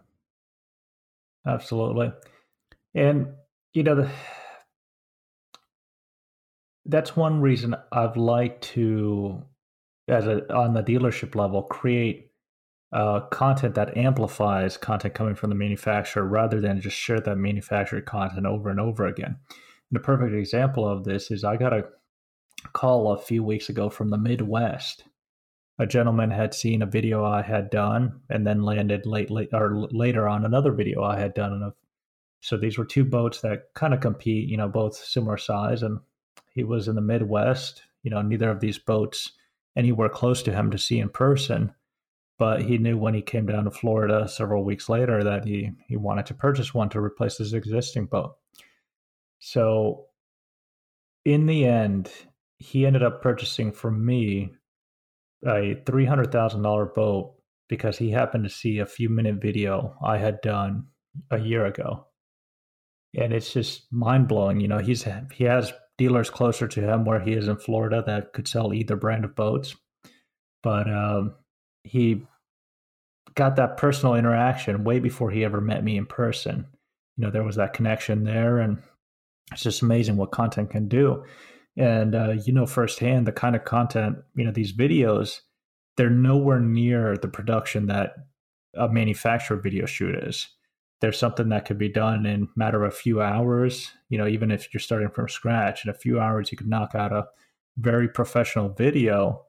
Absolutely. 1.46 2.12
And 2.94 3.28
you 3.74 3.84
know 3.84 3.96
the 3.96 4.10
that's 6.86 7.16
one 7.16 7.42
reason 7.42 7.76
I've 7.92 8.18
liked 8.18 8.64
to 8.74 9.44
as 10.08 10.26
a 10.28 10.54
on 10.54 10.74
the 10.74 10.84
dealership 10.84 11.36
level 11.36 11.64
create 11.64 12.32
uh, 12.94 13.22
content 13.32 13.76
that 13.76 13.98
amplifies 13.98 14.78
content 14.78 15.14
coming 15.14 15.36
from 15.36 15.50
the 15.50 15.56
manufacturer 15.56 16.24
rather 16.24 16.62
than 16.62 16.80
just 16.80 16.96
share 16.96 17.20
that 17.20 17.38
manufactured 17.38 18.06
content 18.06 18.46
over 18.46 18.70
and 18.70 18.80
over 18.80 19.06
again. 19.06 19.38
And 19.90 19.98
a 19.98 20.00
perfect 20.00 20.34
example 20.34 20.88
of 20.88 21.04
this 21.04 21.32
is 21.32 21.44
I 21.44 21.58
got 21.58 21.74
a 21.74 21.86
call 22.74 23.12
a 23.12 23.18
few 23.18 23.44
weeks 23.44 23.70
ago 23.70 23.90
from 23.90 24.10
the 24.10 24.18
Midwest. 24.18 25.04
A 25.80 25.86
gentleman 25.86 26.32
had 26.32 26.54
seen 26.54 26.82
a 26.82 26.88
video 26.88 27.24
I 27.24 27.42
had 27.42 27.70
done 27.70 28.22
and 28.30 28.48
then 28.48 28.64
landed 28.64 29.06
late, 29.06 29.30
late 29.30 29.50
or 29.54 29.88
later 29.92 30.28
on 30.28 30.44
another 30.44 30.72
video 30.72 31.04
I 31.04 31.20
had 31.20 31.34
done. 31.34 31.54
And 31.54 31.72
so 32.42 32.58
these 32.58 32.78
were 32.78 32.86
two 32.86 33.06
boats 33.06 33.42
that 33.42 33.74
kind 33.76 33.94
of 33.94 34.00
compete, 34.00 34.50
you 34.50 34.58
know, 34.58 34.68
both 34.68 34.96
similar 34.96 35.38
size. 35.38 35.84
And 35.84 36.00
he 36.52 36.64
was 36.64 36.88
in 36.88 36.96
the 36.96 37.02
Midwest. 37.02 37.84
You 38.02 38.12
know, 38.12 38.22
neither 38.22 38.50
of 38.50 38.60
these 38.60 38.80
boats 38.80 39.34
anywhere 39.78 40.10
close 40.10 40.44
to 40.44 40.54
him 40.54 40.72
to 40.72 40.78
see 40.78 41.00
in 41.00 41.08
person 41.08 41.74
but 42.38 42.62
he 42.62 42.78
knew 42.78 42.98
when 42.98 43.14
he 43.14 43.22
came 43.22 43.46
down 43.46 43.64
to 43.64 43.72
Florida 43.72 44.28
several 44.28 44.64
weeks 44.64 44.90
later 44.90 45.24
that 45.24 45.46
he 45.46 45.72
he 45.88 45.98
wanted 45.98 46.28
to 46.28 46.34
purchase 46.34 46.74
one 46.74 46.90
to 46.90 47.00
replace 47.00 47.38
his 47.38 47.54
existing 47.54 48.06
boat. 48.06 48.36
So 49.40 50.06
in 51.26 51.46
the 51.48 51.66
end, 51.66 52.12
he 52.58 52.86
ended 52.86 53.04
up 53.04 53.22
purchasing 53.22 53.72
from 53.72 54.06
me 54.06 54.52
a 55.46 55.82
three 55.86 56.06
hundred 56.06 56.32
thousand 56.32 56.62
dollar 56.62 56.86
boat 56.86 57.36
because 57.70 57.98
he 57.98 58.12
happened 58.12 58.44
to 58.44 58.50
see 58.50 58.80
a 58.80 58.86
few 58.86 59.10
minute 59.10 59.42
video 59.42 59.96
I 60.04 60.18
had 60.18 60.42
done 60.42 60.88
a 61.32 61.40
year 61.40 61.66
ago. 61.66 62.06
And 63.20 63.34
it's 63.34 63.52
just 63.52 63.92
mind 63.92 64.28
blowing. 64.28 64.60
You 64.60 64.68
know, 64.68 64.78
he's 64.78 65.08
he 65.34 65.46
has 65.46 65.74
dealers 65.98 66.30
closer 66.30 66.68
to 66.68 66.82
him 66.82 67.06
where 67.06 67.20
he 67.20 67.34
is 67.34 67.48
in 67.48 67.58
Florida 67.58 68.04
that 68.06 68.34
could 68.34 68.48
sell 68.48 68.74
either 68.74 68.96
brand 68.96 69.26
of 69.26 69.36
boats. 69.36 69.76
But 70.64 70.90
um, 70.90 71.36
he 71.84 72.24
got 73.36 73.56
that 73.56 73.78
personal 73.78 74.16
interaction 74.16 74.84
way 74.84 75.00
before 75.00 75.32
he 75.32 75.44
ever 75.44 75.62
met 75.62 75.84
me 75.84 75.98
in 75.98 76.06
person. 76.06 76.66
You 77.16 77.26
know, 77.26 77.32
there 77.32 77.44
was 77.44 77.56
that 77.56 77.74
connection 77.74 78.24
there, 78.24 78.60
and 78.60 78.82
it's 79.52 79.64
just 79.64 79.82
amazing 79.82 80.18
what 80.18 80.32
content 80.32 80.70
can 80.70 80.88
do. 80.88 81.24
And 81.78 82.16
uh, 82.16 82.36
you 82.44 82.54
know 82.54 82.66
firsthand 82.66 83.28
the 83.28 83.32
kind 83.32 83.56
of 83.56 83.64
content, 83.64 84.18
you 84.36 84.44
know, 84.44 84.52
these 84.52 84.74
videos, 84.74 85.42
they're 85.96 86.10
nowhere 86.10 86.60
near 86.60 87.18
the 87.18 87.28
production 87.28 87.88
that 87.88 88.16
a 88.76 88.90
manufactured 88.90 89.58
video 89.58 89.86
shoot 89.86 90.16
is. 90.24 90.48
There's 91.00 91.20
something 91.20 91.50
that 91.50 91.66
could 91.66 91.78
be 91.78 91.90
done 91.90 92.26
in 92.26 92.50
matter 92.56 92.84
of 92.84 92.92
a 92.92 92.96
few 92.96 93.22
hours. 93.22 93.92
You 94.10 94.18
know, 94.18 94.28
even 94.28 94.52
if 94.52 94.74
you're 94.74 94.82
starting 94.82 95.10
from 95.10 95.30
scratch, 95.30 95.86
in 95.86 95.92
a 95.92 95.94
few 95.94 96.20
hours 96.20 96.52
you 96.52 96.58
could 96.58 96.68
knock 96.68 96.96
out 96.96 97.14
a 97.14 97.28
very 97.78 98.08
professional 98.08 98.70
video 98.70 99.46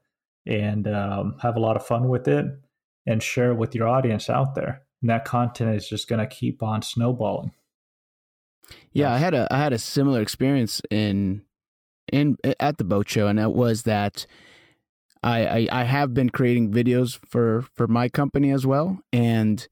and 0.47 0.87
um, 0.87 1.37
have 1.43 1.57
a 1.57 1.61
lot 1.61 1.77
of 1.77 1.87
fun 1.87 2.09
with 2.09 2.29
it 2.29 2.47
and 3.07 3.23
share 3.23 3.53
it 3.53 3.57
with 3.57 3.75
your 3.75 3.89
audience 3.89 4.29
out 4.29 4.55
there. 4.55 4.83
And 5.01 5.11
that 5.11 5.25
content 5.25 5.75
is 5.77 5.89
just 5.89 6.09
going 6.09 6.19
to 6.19 6.27
keep 6.27 6.63
on 6.63 6.83
snowballing. 6.83 7.53
Yeah, 8.93 9.13
I 9.13 9.19
had 9.19 9.35
a 9.35 9.47
I 9.51 9.59
had 9.59 9.73
a 9.73 9.79
similar 9.79 10.21
experience 10.21 10.83
in 10.91 11.43
in 12.13 12.37
at 12.61 12.79
the 12.79 12.85
boat 12.85 13.09
show, 13.09 13.27
and 13.27 13.39
it 13.39 13.53
was 13.53 13.83
that 13.85 14.27
I, 15.23 15.47
I 15.47 15.69
I 15.73 15.85
have 15.85 16.15
been 16.15 16.31
creating 16.31 16.73
videos 16.73 17.19
for 17.27 17.63
for 17.75 17.87
my 17.87 18.09
company 18.09 18.51
as 18.51 18.67
well, 18.67 19.01
and 19.13 19.67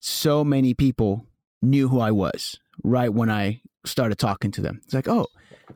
so 0.00 0.42
many 0.42 0.74
people 0.74 1.26
knew 1.62 1.88
who 1.88 2.00
I 2.00 2.10
was 2.10 2.58
right 2.82 3.12
when 3.12 3.30
I 3.30 3.60
started 3.84 4.18
talking 4.18 4.50
to 4.52 4.60
them. 4.60 4.80
It's 4.84 4.94
like, 4.94 5.08
oh, 5.08 5.26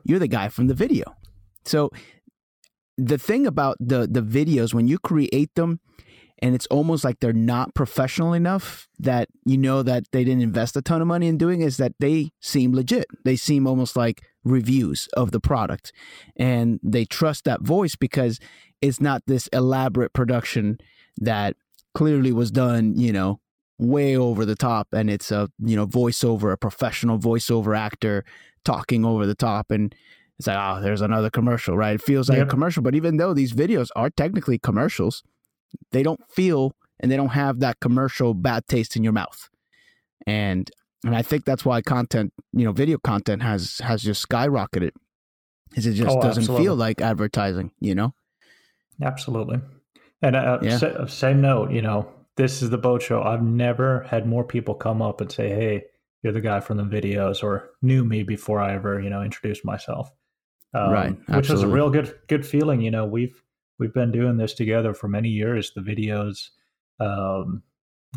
you're 0.03 0.19
the 0.19 0.27
guy 0.27 0.49
from 0.49 0.67
the 0.67 0.73
video. 0.73 1.15
So 1.63 1.91
the 2.97 3.17
thing 3.17 3.45
about 3.45 3.77
the 3.79 4.07
the 4.07 4.21
videos 4.21 4.73
when 4.73 4.87
you 4.87 4.97
create 4.97 5.53
them 5.55 5.79
and 6.39 6.53
it's 6.53 6.67
almost 6.67 7.03
like 7.03 7.19
they're 7.19 7.33
not 7.33 7.73
professional 7.73 8.33
enough 8.33 8.87
that 8.99 9.27
you 9.45 9.57
know 9.57 9.83
that 9.83 10.03
they 10.11 10.23
didn't 10.23 10.43
invest 10.43 10.77
a 10.77 10.81
ton 10.81 11.01
of 11.01 11.07
money 11.07 11.27
in 11.27 11.37
doing 11.37 11.61
is 11.61 11.77
that 11.77 11.93
they 11.99 12.31
seem 12.39 12.73
legit 12.73 13.05
they 13.25 13.35
seem 13.35 13.67
almost 13.67 13.95
like 13.95 14.21
reviews 14.43 15.09
of 15.17 15.31
the 15.31 15.39
product 15.39 15.91
and 16.37 16.79
they 16.83 17.03
trust 17.03 17.43
that 17.43 17.61
voice 17.61 17.95
because 17.95 18.39
it's 18.81 19.01
not 19.01 19.23
this 19.27 19.47
elaborate 19.47 20.13
production 20.13 20.77
that 21.17 21.55
clearly 21.93 22.31
was 22.31 22.51
done 22.51 22.95
you 22.95 23.11
know 23.11 23.39
way 23.77 24.15
over 24.15 24.45
the 24.45 24.55
top 24.55 24.87
and 24.93 25.09
it's 25.09 25.31
a 25.31 25.49
you 25.59 25.75
know 25.75 25.85
voiceover 25.85 26.53
a 26.53 26.57
professional 26.57 27.19
voiceover 27.19 27.77
actor 27.77 28.23
talking 28.63 29.03
over 29.03 29.25
the 29.25 29.35
top 29.35 29.69
and 29.69 29.93
it's 30.37 30.47
like, 30.47 30.57
oh, 30.59 30.81
there's 30.81 31.01
another 31.01 31.29
commercial, 31.29 31.77
right? 31.77 31.95
It 31.95 32.01
feels 32.01 32.29
like 32.29 32.39
a 32.39 32.45
commercial. 32.45 32.83
But 32.83 32.95
even 32.95 33.17
though 33.17 33.33
these 33.33 33.53
videos 33.53 33.87
are 33.95 34.09
technically 34.09 34.59
commercials, 34.59 35.23
they 35.91 36.03
don't 36.03 36.19
feel 36.29 36.75
and 36.99 37.11
they 37.11 37.15
don't 37.15 37.29
have 37.29 37.59
that 37.61 37.79
commercial 37.79 38.33
bad 38.33 38.67
taste 38.67 38.95
in 38.95 39.03
your 39.03 39.13
mouth. 39.13 39.49
And 40.27 40.69
and 41.05 41.15
I 41.15 41.21
think 41.21 41.45
that's 41.45 41.63
why 41.63 41.81
content, 41.81 42.33
you 42.51 42.65
know, 42.65 42.71
video 42.71 42.97
content 42.97 43.43
has 43.43 43.79
has 43.79 44.01
just 44.01 44.27
skyrocketed. 44.27 44.91
Is 45.75 45.85
it 45.85 45.93
just 45.93 46.17
oh, 46.17 46.21
doesn't 46.21 46.43
absolutely. 46.43 46.65
feel 46.65 46.75
like 46.75 47.01
advertising, 47.01 47.71
you 47.79 47.95
know? 47.95 48.13
Absolutely. 49.01 49.59
And 50.21 50.35
uh, 50.35 50.59
yeah. 50.61 51.05
same 51.05 51.41
note, 51.41 51.71
you 51.71 51.81
know, 51.81 52.09
this 52.37 52.61
is 52.61 52.69
the 52.69 52.77
boat 52.77 53.01
show. 53.01 53.21
I've 53.21 53.43
never 53.43 54.01
had 54.03 54.27
more 54.27 54.43
people 54.43 54.75
come 54.75 55.01
up 55.01 55.21
and 55.21 55.31
say, 55.31 55.49
"Hey, 55.49 55.83
you're 56.23 56.33
the 56.33 56.41
guy 56.41 56.59
from 56.59 56.77
the 56.77 56.83
videos," 56.83 57.43
or 57.43 57.71
knew 57.81 58.03
me 58.03 58.23
before 58.23 58.59
I 58.59 58.75
ever, 58.75 58.99
you 58.99 59.09
know, 59.09 59.21
introduced 59.21 59.65
myself 59.65 60.11
um, 60.75 60.91
right? 60.91 61.17
Absolutely. 61.29 61.35
Which 61.37 61.49
is 61.49 61.61
a 61.61 61.67
real 61.67 61.89
good 61.89 62.13
good 62.27 62.45
feeling. 62.45 62.81
You 62.81 62.91
know, 62.91 63.05
we've 63.05 63.41
we've 63.79 63.93
been 63.93 64.11
doing 64.11 64.37
this 64.37 64.53
together 64.53 64.93
for 64.93 65.07
many 65.07 65.29
years. 65.29 65.71
The 65.73 65.81
videos, 65.81 66.49
um, 66.99 67.63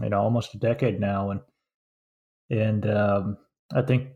you 0.03 0.09
know, 0.09 0.21
almost 0.21 0.55
a 0.55 0.59
decade 0.59 1.01
now, 1.01 1.31
and 1.31 1.41
and 2.51 2.91
um, 2.91 3.39
I 3.73 3.83
think 3.83 4.09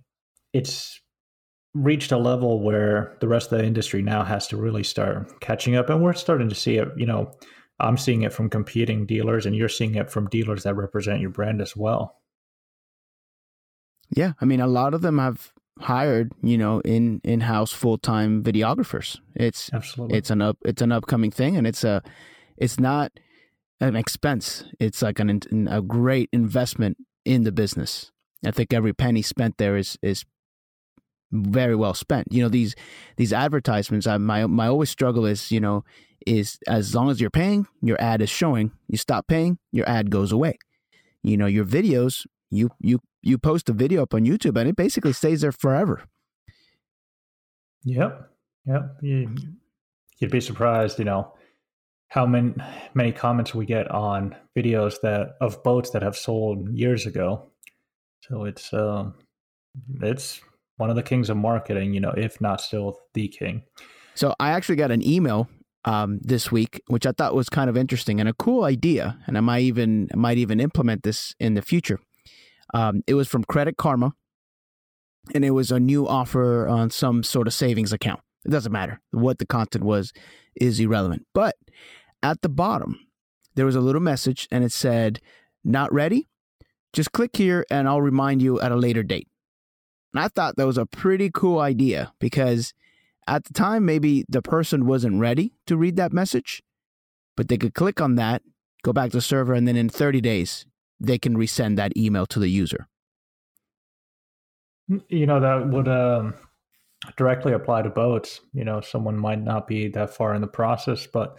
it's 0.52 1.00
reached 1.74 2.12
a 2.12 2.18
level 2.18 2.60
where 2.60 3.16
the 3.20 3.28
rest 3.28 3.50
of 3.52 3.58
the 3.58 3.64
industry 3.64 4.02
now 4.02 4.24
has 4.24 4.46
to 4.48 4.56
really 4.56 4.82
start 4.82 5.40
catching 5.40 5.76
up, 5.76 5.88
and 5.88 6.02
we're 6.02 6.12
starting 6.12 6.48
to 6.48 6.54
see 6.54 6.78
it. 6.78 6.88
You 6.96 7.06
know, 7.06 7.32
I'm 7.82 7.98
seeing 7.98 8.22
it 8.22 8.32
from 8.32 8.48
competing 8.48 9.06
dealers, 9.06 9.44
and 9.44 9.54
you're 9.54 9.68
seeing 9.68 9.96
it 9.96 10.10
from 10.10 10.28
dealers 10.28 10.62
that 10.62 10.74
represent 10.76 11.20
your 11.20 11.30
brand 11.30 11.60
as 11.60 11.76
well. 11.76 12.20
Yeah, 14.14 14.32
I 14.40 14.44
mean, 14.44 14.60
a 14.60 14.66
lot 14.66 14.94
of 14.94 15.00
them 15.00 15.18
have 15.18 15.52
hired, 15.80 16.32
you 16.42 16.56
know, 16.56 16.80
in 16.80 17.20
in 17.24 17.40
house 17.40 17.72
full 17.72 17.98
time 17.98 18.42
videographers. 18.42 19.18
It's 19.34 19.70
absolutely 19.72 20.18
it's 20.18 20.30
an 20.30 20.42
up 20.42 20.58
it's 20.64 20.82
an 20.82 20.92
upcoming 20.92 21.30
thing, 21.30 21.56
and 21.56 21.66
it's 21.66 21.84
a 21.84 22.02
it's 22.56 22.78
not 22.78 23.12
an 23.80 23.96
expense. 23.96 24.64
It's 24.78 25.02
like 25.02 25.18
an 25.18 25.40
a 25.70 25.82
great 25.82 26.28
investment 26.32 26.98
in 27.24 27.42
the 27.42 27.52
business. 27.52 28.12
I 28.44 28.50
think 28.50 28.72
every 28.72 28.92
penny 28.92 29.22
spent 29.22 29.58
there 29.58 29.76
is 29.76 29.98
is 30.02 30.24
very 31.32 31.74
well 31.74 31.94
spent. 31.94 32.28
You 32.30 32.42
know 32.42 32.48
these 32.48 32.74
these 33.16 33.32
advertisements. 33.32 34.06
I, 34.06 34.18
my 34.18 34.46
my 34.46 34.68
always 34.68 34.90
struggle 34.90 35.26
is 35.26 35.50
you 35.50 35.60
know 35.60 35.84
is 36.26 36.58
as 36.66 36.94
long 36.94 37.10
as 37.10 37.20
you're 37.20 37.30
paying, 37.30 37.66
your 37.80 38.00
ad 38.00 38.22
is 38.22 38.30
showing. 38.30 38.72
You 38.88 38.98
stop 38.98 39.26
paying, 39.26 39.58
your 39.72 39.88
ad 39.88 40.10
goes 40.10 40.32
away. 40.32 40.58
You 41.22 41.36
know 41.36 41.46
your 41.46 41.64
videos. 41.64 42.26
You 42.50 42.70
you 42.80 43.00
you 43.22 43.38
post 43.38 43.68
a 43.68 43.72
video 43.72 44.02
up 44.02 44.14
on 44.14 44.24
YouTube 44.24 44.58
and 44.58 44.68
it 44.68 44.76
basically 44.76 45.12
stays 45.12 45.40
there 45.40 45.52
forever. 45.52 46.02
Yep. 47.84 48.30
Yep. 48.66 48.96
You, 49.02 49.34
would 50.20 50.30
be 50.30 50.40
surprised, 50.40 50.98
you 50.98 51.04
know, 51.04 51.34
how 52.08 52.26
many 52.26 52.54
many 52.94 53.12
comments 53.12 53.54
we 53.54 53.66
get 53.66 53.90
on 53.90 54.36
videos 54.56 55.00
that 55.02 55.36
of 55.40 55.62
boats 55.62 55.90
that 55.90 56.02
have 56.02 56.16
sold 56.16 56.68
years 56.76 57.06
ago. 57.06 57.50
So 58.20 58.44
it's 58.44 58.72
um 58.72 59.14
it's 60.00 60.40
one 60.76 60.90
of 60.90 60.96
the 60.96 61.02
kings 61.02 61.30
of 61.30 61.36
marketing, 61.36 61.94
you 61.94 62.00
know, 62.00 62.12
if 62.16 62.40
not 62.40 62.60
still 62.60 62.98
the 63.14 63.28
king. 63.28 63.62
So 64.14 64.34
I 64.38 64.50
actually 64.50 64.76
got 64.76 64.90
an 64.90 65.06
email 65.06 65.48
um, 65.84 66.20
this 66.22 66.52
week, 66.52 66.80
which 66.86 67.06
I 67.06 67.12
thought 67.12 67.34
was 67.34 67.48
kind 67.48 67.68
of 67.68 67.76
interesting 67.76 68.20
and 68.20 68.28
a 68.28 68.34
cool 68.34 68.64
idea, 68.64 69.18
and 69.26 69.36
I 69.36 69.40
might 69.40 69.62
even 69.62 70.08
might 70.14 70.38
even 70.38 70.60
implement 70.60 71.02
this 71.02 71.34
in 71.40 71.54
the 71.54 71.62
future. 71.62 71.98
Um, 72.74 73.02
it 73.06 73.14
was 73.14 73.28
from 73.28 73.44
Credit 73.44 73.76
Karma, 73.76 74.12
and 75.34 75.44
it 75.44 75.50
was 75.50 75.70
a 75.70 75.80
new 75.80 76.06
offer 76.06 76.68
on 76.68 76.90
some 76.90 77.22
sort 77.22 77.46
of 77.46 77.54
savings 77.54 77.92
account. 77.92 78.20
It 78.44 78.50
doesn't 78.50 78.72
matter 78.72 79.00
what 79.10 79.38
the 79.38 79.46
content 79.46 79.84
was, 79.84 80.12
is 80.54 80.80
irrelevant. 80.80 81.26
But 81.32 81.56
at 82.22 82.42
the 82.42 82.48
bottom, 82.48 82.98
there 83.54 83.66
was 83.66 83.76
a 83.76 83.80
little 83.80 84.00
message, 84.00 84.48
and 84.50 84.64
it 84.64 84.72
said, 84.72 85.20
"Not 85.64 85.92
ready? 85.92 86.28
Just 86.92 87.12
click 87.12 87.36
here, 87.36 87.64
and 87.70 87.88
I'll 87.88 88.02
remind 88.02 88.42
you 88.42 88.60
at 88.60 88.72
a 88.72 88.76
later 88.76 89.02
date." 89.02 89.28
And 90.14 90.22
I 90.22 90.28
thought 90.28 90.56
that 90.56 90.66
was 90.66 90.78
a 90.78 90.86
pretty 90.86 91.30
cool 91.32 91.58
idea 91.58 92.12
because 92.18 92.74
at 93.26 93.44
the 93.44 93.52
time, 93.52 93.84
maybe 93.84 94.24
the 94.28 94.42
person 94.42 94.86
wasn't 94.86 95.20
ready 95.20 95.52
to 95.66 95.76
read 95.76 95.96
that 95.96 96.12
message, 96.12 96.62
but 97.36 97.48
they 97.48 97.56
could 97.56 97.74
click 97.74 98.00
on 98.00 98.16
that, 98.16 98.42
go 98.82 98.92
back 98.92 99.10
to 99.10 99.18
the 99.18 99.22
server, 99.22 99.54
and 99.54 99.66
then 99.66 99.76
in 99.76 99.88
30 99.88 100.20
days, 100.20 100.66
they 100.98 101.18
can 101.18 101.36
resend 101.36 101.76
that 101.76 101.96
email 101.96 102.26
to 102.26 102.38
the 102.38 102.48
user. 102.48 102.88
You 105.08 105.26
know, 105.26 105.40
that 105.40 105.68
would 105.68 105.88
um, 105.88 106.34
directly 107.16 107.52
apply 107.52 107.82
to 107.82 107.90
boats. 107.90 108.40
You 108.52 108.64
know, 108.64 108.80
someone 108.80 109.16
might 109.16 109.40
not 109.40 109.66
be 109.66 109.88
that 109.88 110.14
far 110.14 110.34
in 110.34 110.40
the 110.40 110.48
process, 110.48 111.06
but 111.06 111.38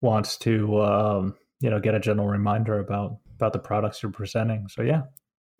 wants 0.00 0.36
to 0.38 0.80
um, 0.80 1.36
you 1.60 1.70
know 1.70 1.78
get 1.80 1.94
a 1.94 2.00
general 2.00 2.26
reminder 2.26 2.80
about 2.80 3.18
about 3.36 3.52
the 3.52 3.58
products 3.58 4.02
you're 4.02 4.10
presenting. 4.10 4.66
So 4.68 4.82
yeah, 4.82 5.02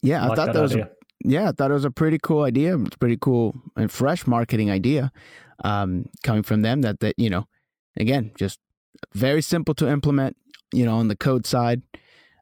yeah, 0.03 0.23
I, 0.23 0.33
I 0.33 0.35
thought 0.35 0.47
that, 0.47 0.53
that 0.55 0.63
was 0.63 0.75
a, 0.75 0.91
yeah, 1.25 1.51
I 1.51 1.53
thought 1.53 1.71
it 1.71 1.75
was 1.75 1.85
a 1.85 1.91
pretty 1.91 2.19
cool 2.23 2.43
idea. 2.43 2.79
It's 2.79 2.97
pretty 2.97 3.19
cool 3.21 3.55
and 3.77 3.93
fresh 3.93 4.27
marketing 4.27 4.71
idea 4.71 5.13
um, 5.65 6.07
coming 6.23 6.43
from 6.43 6.63
them. 6.63 6.83
That 6.83 7.01
that 7.01 7.15
you 7.19 7.31
know, 7.31 7.47
again, 7.97 8.33
just 8.37 8.59
very 9.15 9.43
simple 9.43 9.75
to 9.77 9.89
implement. 9.89 10.37
You 10.73 10.85
know, 10.85 10.97
on 10.97 11.09
the 11.09 11.17
code 11.17 11.47
side, 11.47 11.81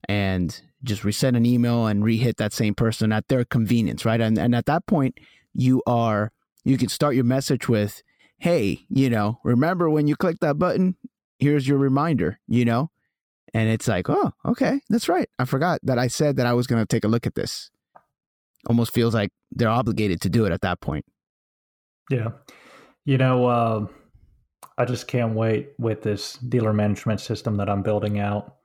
and 0.08 0.60
just 0.82 1.02
resend 1.02 1.36
an 1.36 1.46
email 1.46 1.86
and 1.86 2.04
re-hit 2.04 2.36
that 2.38 2.52
same 2.52 2.74
person 2.74 3.12
at 3.12 3.28
their 3.28 3.44
convenience, 3.44 4.04
right? 4.04 4.20
And 4.20 4.38
and 4.38 4.54
at 4.54 4.66
that 4.66 4.86
point, 4.86 5.18
you 5.52 5.82
are 5.86 6.32
you 6.64 6.76
can 6.78 6.88
start 6.88 7.14
your 7.14 7.24
message 7.24 7.68
with, 7.68 8.02
"Hey, 8.38 8.86
you 8.88 9.10
know, 9.10 9.38
remember 9.44 9.90
when 9.90 10.06
you 10.06 10.16
click 10.16 10.38
that 10.40 10.58
button? 10.58 10.96
Here's 11.38 11.68
your 11.68 11.78
reminder." 11.78 12.40
You 12.48 12.64
know, 12.64 12.90
and 13.52 13.68
it's 13.68 13.88
like, 13.88 14.08
"Oh, 14.08 14.32
okay, 14.44 14.80
that's 14.88 15.08
right. 15.08 15.28
I 15.38 15.44
forgot 15.44 15.80
that 15.82 15.98
I 15.98 16.08
said 16.08 16.36
that 16.36 16.46
I 16.46 16.54
was 16.54 16.66
going 16.66 16.82
to 16.82 16.86
take 16.86 17.04
a 17.04 17.08
look 17.08 17.26
at 17.26 17.34
this." 17.34 17.70
Almost 18.68 18.92
feels 18.92 19.14
like 19.14 19.30
they're 19.52 19.68
obligated 19.68 20.20
to 20.22 20.28
do 20.28 20.44
it 20.44 20.52
at 20.52 20.62
that 20.62 20.80
point. 20.80 21.04
Yeah, 22.10 22.30
you 23.06 23.16
know, 23.16 23.46
uh, 23.46 23.86
I 24.76 24.84
just 24.84 25.06
can't 25.06 25.34
wait 25.34 25.70
with 25.78 26.02
this 26.02 26.34
dealer 26.34 26.72
management 26.72 27.20
system 27.20 27.56
that 27.56 27.70
I'm 27.70 27.82
building 27.82 28.18
out. 28.18 28.56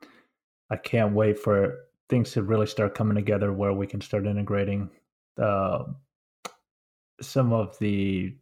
I 0.69 0.77
can't 0.77 1.13
wait 1.13 1.39
for 1.39 1.77
things 2.10 2.31
to 2.31 2.43
really 2.43 2.65
start 2.65 2.95
coming 2.95 3.15
together 3.15 3.53
where 3.53 3.71
we 3.71 3.88
can 3.88 4.01
start 4.01 4.25
integrating 4.25 4.89
uh, 5.41 5.83
some 7.21 7.53
of 7.53 7.77
the 7.79 8.36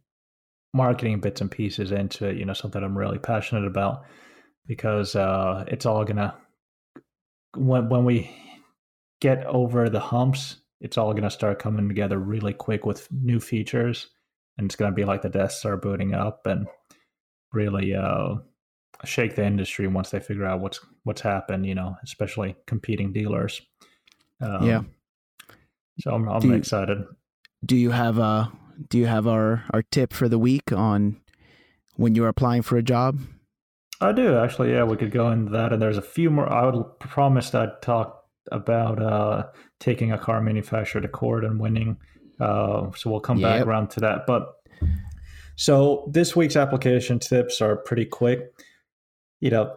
marketing 0.72 1.20
bits 1.20 1.42
and 1.42 1.50
pieces 1.50 1.92
into 1.92 2.26
it. 2.26 2.38
You 2.38 2.46
know, 2.46 2.54
something 2.54 2.82
I'm 2.82 2.96
really 2.96 3.18
passionate 3.18 3.66
about 3.66 4.02
because 4.66 5.14
uh, 5.14 5.64
it's 5.68 5.84
all 5.84 6.04
gonna 6.04 6.34
when 7.56 7.90
when 7.90 8.06
we 8.06 8.30
get 9.20 9.44
over 9.44 9.90
the 9.90 10.00
humps, 10.00 10.56
it's 10.80 10.96
all 10.96 11.12
gonna 11.12 11.30
start 11.30 11.58
coming 11.58 11.88
together 11.88 12.18
really 12.18 12.54
quick 12.54 12.86
with 12.86 13.06
new 13.12 13.38
features, 13.38 14.08
and 14.58 14.66
it's 14.66 14.76
gonna 14.76 14.94
be 14.94 15.04
like 15.04 15.22
the 15.22 15.28
Death 15.28 15.52
Star 15.52 15.76
booting 15.76 16.14
up 16.14 16.46
and 16.46 16.66
really 17.52 17.94
uh, 17.94 18.36
shake 19.04 19.36
the 19.36 19.44
industry 19.44 19.86
once 19.86 20.10
they 20.10 20.20
figure 20.20 20.44
out 20.44 20.60
what's 20.60 20.80
what's 21.04 21.20
happened. 21.20 21.66
You 21.66 21.74
know, 21.74 21.96
especially 22.04 22.56
competing 22.66 23.12
dealers. 23.12 23.60
Um, 24.40 24.66
yeah. 24.66 24.82
So 26.00 26.12
I'm, 26.12 26.28
I'm 26.28 26.40
do 26.40 26.52
excited. 26.52 26.98
You, 26.98 27.16
do 27.64 27.76
you 27.76 27.90
have 27.90 28.18
a 28.18 28.50
Do 28.88 28.98
you 28.98 29.06
have 29.06 29.26
our 29.26 29.64
our 29.72 29.82
tip 29.82 30.12
for 30.12 30.28
the 30.28 30.38
week 30.38 30.72
on 30.72 31.20
when 31.96 32.14
you're 32.14 32.28
applying 32.28 32.62
for 32.62 32.76
a 32.76 32.82
job? 32.82 33.20
I 34.00 34.12
do 34.12 34.38
actually. 34.38 34.72
Yeah, 34.72 34.84
we 34.84 34.96
could 34.96 35.10
go 35.10 35.30
into 35.30 35.52
that, 35.52 35.72
and 35.72 35.82
there's 35.82 35.98
a 35.98 36.02
few 36.02 36.30
more. 36.30 36.50
I 36.50 36.70
would 36.70 36.98
promise 37.00 37.54
I'd 37.54 37.82
talk 37.82 38.24
about 38.50 39.02
uh, 39.02 39.46
taking 39.78 40.10
a 40.10 40.18
car 40.18 40.40
manufacturer 40.40 41.02
to 41.02 41.08
court 41.08 41.44
and 41.44 41.60
winning. 41.60 41.98
Uh, 42.40 42.90
so 42.96 43.10
we'll 43.10 43.20
come 43.20 43.38
yep. 43.38 43.50
back 43.50 43.66
around 43.66 43.90
to 43.90 44.00
that. 44.00 44.26
But 44.26 44.54
so 45.56 46.08
this 46.10 46.34
week's 46.34 46.56
application 46.56 47.18
tips 47.18 47.60
are 47.60 47.76
pretty 47.76 48.06
quick. 48.06 48.52
You 49.40 49.50
know, 49.50 49.76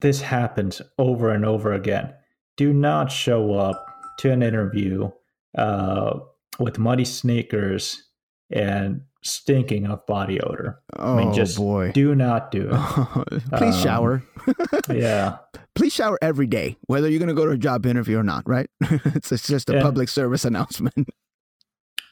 this 0.00 0.20
happens 0.20 0.80
over 0.98 1.30
and 1.30 1.44
over 1.44 1.72
again. 1.72 2.14
Do 2.56 2.72
not 2.72 3.12
show 3.12 3.54
up 3.54 3.86
to 4.18 4.30
an 4.30 4.42
interview 4.42 5.10
uh, 5.56 6.20
with 6.58 6.78
muddy 6.78 7.04
sneakers 7.04 8.04
and 8.50 9.02
stinking 9.22 9.86
of 9.86 10.04
body 10.06 10.40
odor. 10.40 10.80
Oh, 10.96 11.14
I 11.14 11.16
mean, 11.18 11.28
oh, 11.28 11.32
just 11.32 11.56
boy. 11.56 11.92
do 11.92 12.14
not 12.14 12.50
do 12.50 12.70
it. 12.72 13.42
Please 13.52 13.76
um, 13.76 13.82
shower. 13.82 14.22
yeah. 14.90 15.38
Please 15.74 15.92
shower 15.92 16.18
every 16.20 16.46
day, 16.46 16.76
whether 16.86 17.08
you're 17.08 17.18
going 17.18 17.28
to 17.28 17.34
go 17.34 17.46
to 17.46 17.52
a 17.52 17.58
job 17.58 17.86
interview 17.86 18.18
or 18.18 18.22
not, 18.22 18.48
right? 18.48 18.68
it's, 18.80 19.30
it's 19.32 19.46
just 19.46 19.70
a 19.70 19.74
yeah. 19.74 19.82
public 19.82 20.08
service 20.08 20.44
announcement. 20.44 21.08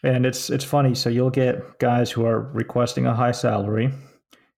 And 0.03 0.25
it's 0.25 0.51
it's 0.51 0.65
funny. 0.65 0.95
So 0.95 1.11
you'll 1.11 1.31
get 1.31 1.79
guys 1.79 2.11
who 2.11 2.25
are 2.25 2.41
requesting 2.53 3.07
a 3.07 3.15
high 3.15 3.33
salary, 3.33 3.93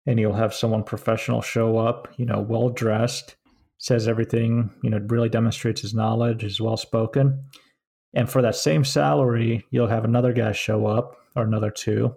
and 0.06 0.20
you'll 0.20 0.34
have 0.34 0.54
someone 0.54 0.84
professional 0.84 1.40
show 1.42 1.78
up, 1.78 2.08
you 2.16 2.26
know, 2.26 2.40
well 2.40 2.68
dressed, 2.68 3.36
says 3.78 4.06
everything, 4.06 4.70
you 4.82 4.90
know, 4.90 4.98
really 5.08 5.28
demonstrates 5.28 5.80
his 5.80 5.94
knowledge, 5.94 6.44
is 6.44 6.60
well 6.60 6.76
spoken. 6.76 7.44
And 8.12 8.28
for 8.28 8.42
that 8.42 8.56
same 8.56 8.84
salary, 8.84 9.64
you'll 9.70 9.86
have 9.86 10.04
another 10.04 10.32
guy 10.32 10.52
show 10.52 10.86
up 10.86 11.16
or 11.36 11.44
another 11.44 11.70
two 11.70 12.14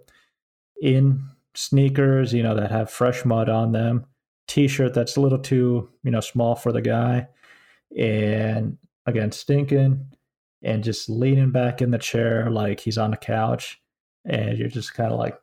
in 0.82 1.24
sneakers, 1.56 2.34
you 2.34 2.44
know, 2.44 2.56
that 2.56 2.72
have 2.72 2.90
fresh 2.90 3.24
mud 3.26 3.48
on 3.48 3.72
them, 3.72 4.06
t-shirt 4.48 4.94
that's 4.94 5.16
a 5.16 5.22
little 5.22 5.38
too, 5.38 5.90
you 6.04 6.12
know, 6.12 6.20
small 6.20 6.56
for 6.56 6.72
the 6.72 6.82
guy, 6.82 7.28
and 7.98 8.78
again, 9.06 9.32
stinking 9.32 10.08
and 10.64 10.84
just 10.84 11.10
leaning 11.10 11.52
back 11.52 11.82
in 11.82 11.92
the 11.92 11.98
chair 11.98 12.50
like 12.50 12.80
he's 12.80 12.98
on 12.98 13.12
the 13.12 13.18
couch, 13.18 13.82
and 14.26 14.58
you're 14.58 14.70
just 14.70 14.94
kind 14.94 15.12
of 15.12 15.20
like, 15.20 15.38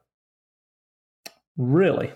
really. 1.57 2.13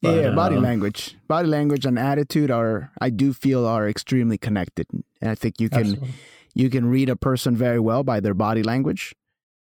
But, 0.00 0.14
yeah, 0.14 0.30
body 0.30 0.56
uh, 0.56 0.60
language, 0.60 1.16
body 1.26 1.48
language, 1.48 1.84
and 1.84 1.98
attitude 1.98 2.50
are 2.50 2.92
I 3.00 3.10
do 3.10 3.32
feel 3.32 3.66
are 3.66 3.88
extremely 3.88 4.38
connected, 4.38 4.86
and 4.92 5.30
I 5.30 5.34
think 5.34 5.60
you 5.60 5.68
can 5.68 5.80
absolutely. 5.80 6.10
you 6.54 6.70
can 6.70 6.86
read 6.86 7.08
a 7.08 7.16
person 7.16 7.56
very 7.56 7.80
well 7.80 8.04
by 8.04 8.20
their 8.20 8.34
body 8.34 8.62
language, 8.62 9.16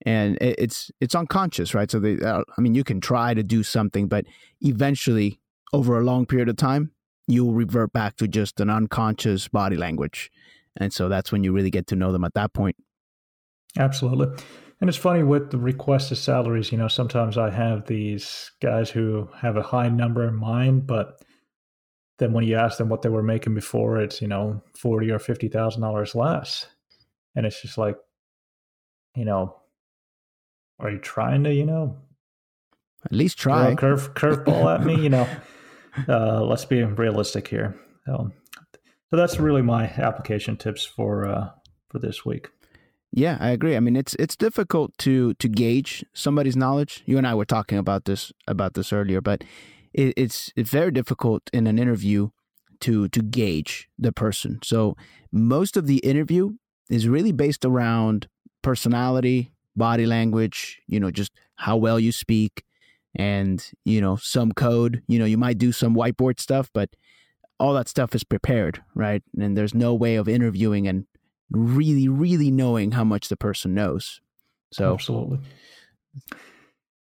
and 0.04 0.36
it's 0.40 0.90
it's 1.00 1.14
unconscious, 1.14 1.74
right? 1.74 1.88
So 1.88 2.00
they, 2.00 2.18
uh, 2.18 2.42
I 2.58 2.60
mean, 2.60 2.74
you 2.74 2.82
can 2.82 3.00
try 3.00 3.34
to 3.34 3.42
do 3.44 3.62
something, 3.62 4.08
but 4.08 4.24
eventually, 4.60 5.38
over 5.72 5.96
a 5.96 6.04
long 6.04 6.26
period 6.26 6.48
of 6.48 6.56
time, 6.56 6.90
you'll 7.28 7.52
revert 7.52 7.92
back 7.92 8.16
to 8.16 8.26
just 8.26 8.58
an 8.58 8.68
unconscious 8.68 9.46
body 9.46 9.76
language, 9.76 10.32
and 10.76 10.92
so 10.92 11.08
that's 11.08 11.32
when 11.32 11.44
you 11.44 11.52
really 11.52 11.70
get 11.70 11.86
to 11.88 11.96
know 11.96 12.12
them 12.12 12.24
at 12.24 12.34
that 12.34 12.52
point. 12.52 12.76
Absolutely. 13.78 14.28
And 14.80 14.88
it's 14.88 14.98
funny 14.98 15.22
with 15.22 15.50
the 15.50 15.58
requested 15.58 16.18
salaries, 16.18 16.70
you 16.70 16.76
know, 16.76 16.88
sometimes 16.88 17.38
I 17.38 17.50
have 17.50 17.86
these 17.86 18.50
guys 18.60 18.90
who 18.90 19.28
have 19.34 19.56
a 19.56 19.62
high 19.62 19.88
number 19.88 20.28
in 20.28 20.34
mind, 20.34 20.86
but 20.86 21.22
then 22.18 22.32
when 22.32 22.44
you 22.44 22.56
ask 22.56 22.76
them 22.78 22.88
what 22.88 23.02
they 23.02 23.08
were 23.08 23.22
making 23.22 23.54
before, 23.54 23.98
it's, 23.98 24.20
you 24.20 24.28
know, 24.28 24.62
forty 24.78 25.10
or 25.10 25.18
fifty 25.18 25.48
thousand 25.48 25.82
dollars 25.82 26.14
less. 26.14 26.66
And 27.34 27.46
it's 27.46 27.60
just 27.60 27.78
like, 27.78 27.96
you 29.14 29.24
know, 29.24 29.56
are 30.78 30.90
you 30.90 30.98
trying 30.98 31.44
to, 31.44 31.54
you 31.54 31.64
know, 31.64 31.96
at 33.04 33.12
least 33.12 33.38
try 33.38 33.74
curve 33.74 34.14
curveball 34.14 34.74
at 34.74 34.84
me? 34.84 35.00
You 35.00 35.10
know, 35.10 35.28
uh, 36.08 36.42
let's 36.42 36.64
be 36.64 36.82
realistic 36.82 37.48
here. 37.48 37.76
Um, 38.06 38.32
so 39.16 39.20
that's 39.22 39.40
really 39.40 39.62
my 39.62 39.84
application 39.86 40.58
tips 40.58 40.84
for 40.84 41.26
uh, 41.26 41.48
for 41.88 41.98
this 41.98 42.26
week. 42.26 42.50
Yeah, 43.12 43.38
I 43.40 43.48
agree. 43.48 43.74
I 43.74 43.80
mean, 43.80 43.96
it's 43.96 44.14
it's 44.16 44.36
difficult 44.36 44.92
to 44.98 45.32
to 45.34 45.48
gauge 45.48 46.04
somebody's 46.12 46.54
knowledge. 46.54 47.02
You 47.06 47.16
and 47.16 47.26
I 47.26 47.34
were 47.34 47.46
talking 47.46 47.78
about 47.78 48.04
this 48.04 48.30
about 48.46 48.74
this 48.74 48.92
earlier, 48.92 49.22
but 49.22 49.42
it, 49.94 50.12
it's 50.18 50.52
it's 50.54 50.68
very 50.68 50.90
difficult 50.90 51.48
in 51.54 51.66
an 51.66 51.78
interview 51.78 52.28
to 52.80 53.08
to 53.08 53.22
gauge 53.22 53.88
the 53.98 54.12
person. 54.12 54.58
So 54.62 54.98
most 55.32 55.78
of 55.78 55.86
the 55.86 55.98
interview 55.98 56.56
is 56.90 57.08
really 57.08 57.32
based 57.32 57.64
around 57.64 58.28
personality, 58.60 59.52
body 59.76 60.04
language, 60.04 60.82
you 60.86 61.00
know, 61.00 61.10
just 61.10 61.32
how 61.54 61.78
well 61.78 61.98
you 61.98 62.12
speak, 62.12 62.64
and 63.14 63.64
you 63.86 64.02
know 64.02 64.16
some 64.16 64.52
code. 64.52 65.02
You 65.08 65.18
know, 65.18 65.24
you 65.24 65.38
might 65.38 65.56
do 65.56 65.72
some 65.72 65.94
whiteboard 65.94 66.38
stuff, 66.38 66.68
but 66.74 66.90
all 67.58 67.74
that 67.74 67.88
stuff 67.88 68.14
is 68.14 68.24
prepared, 68.24 68.82
right? 68.94 69.22
And 69.38 69.56
there's 69.56 69.74
no 69.74 69.94
way 69.94 70.16
of 70.16 70.28
interviewing 70.28 70.86
and 70.86 71.06
really, 71.50 72.08
really 72.08 72.50
knowing 72.50 72.92
how 72.92 73.04
much 73.04 73.28
the 73.28 73.36
person 73.36 73.74
knows. 73.74 74.20
So 74.72 74.94
absolutely, 74.94 75.38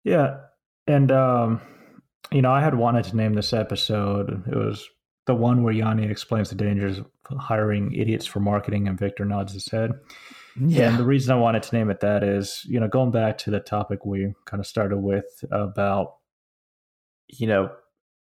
yeah. 0.04 0.38
And 0.86 1.12
um, 1.12 1.62
you 2.32 2.42
know, 2.42 2.52
I 2.52 2.62
had 2.62 2.76
wanted 2.76 3.06
to 3.06 3.16
name 3.16 3.34
this 3.34 3.54
episode. 3.54 4.44
It 4.48 4.56
was 4.56 4.88
the 5.26 5.36
one 5.36 5.64
where 5.64 5.74
Yanni 5.74 6.06
explains 6.06 6.50
the 6.50 6.56
dangers 6.56 7.00
of 7.00 7.08
hiring 7.38 7.94
idiots 7.94 8.26
for 8.26 8.40
marketing, 8.40 8.88
and 8.88 9.00
Victor 9.00 9.26
nods 9.26 9.54
his 9.54 9.68
head. 9.70 9.92
Yeah. 10.60 10.90
And 10.90 11.00
the 11.00 11.06
reason 11.06 11.34
I 11.34 11.40
wanted 11.40 11.64
to 11.64 11.76
name 11.76 11.90
it 11.90 12.02
that 12.02 12.24
is, 12.24 12.62
you 12.66 12.80
know, 12.80 12.88
going 12.88 13.12
back 13.12 13.40
to 13.40 13.52
the 13.52 13.60
topic 13.60 14.06
we 14.06 14.34
kind 14.46 14.60
of 14.60 14.68
started 14.68 14.98
with 14.98 15.26
about, 15.52 16.18
you 17.28 17.48
know, 17.48 17.72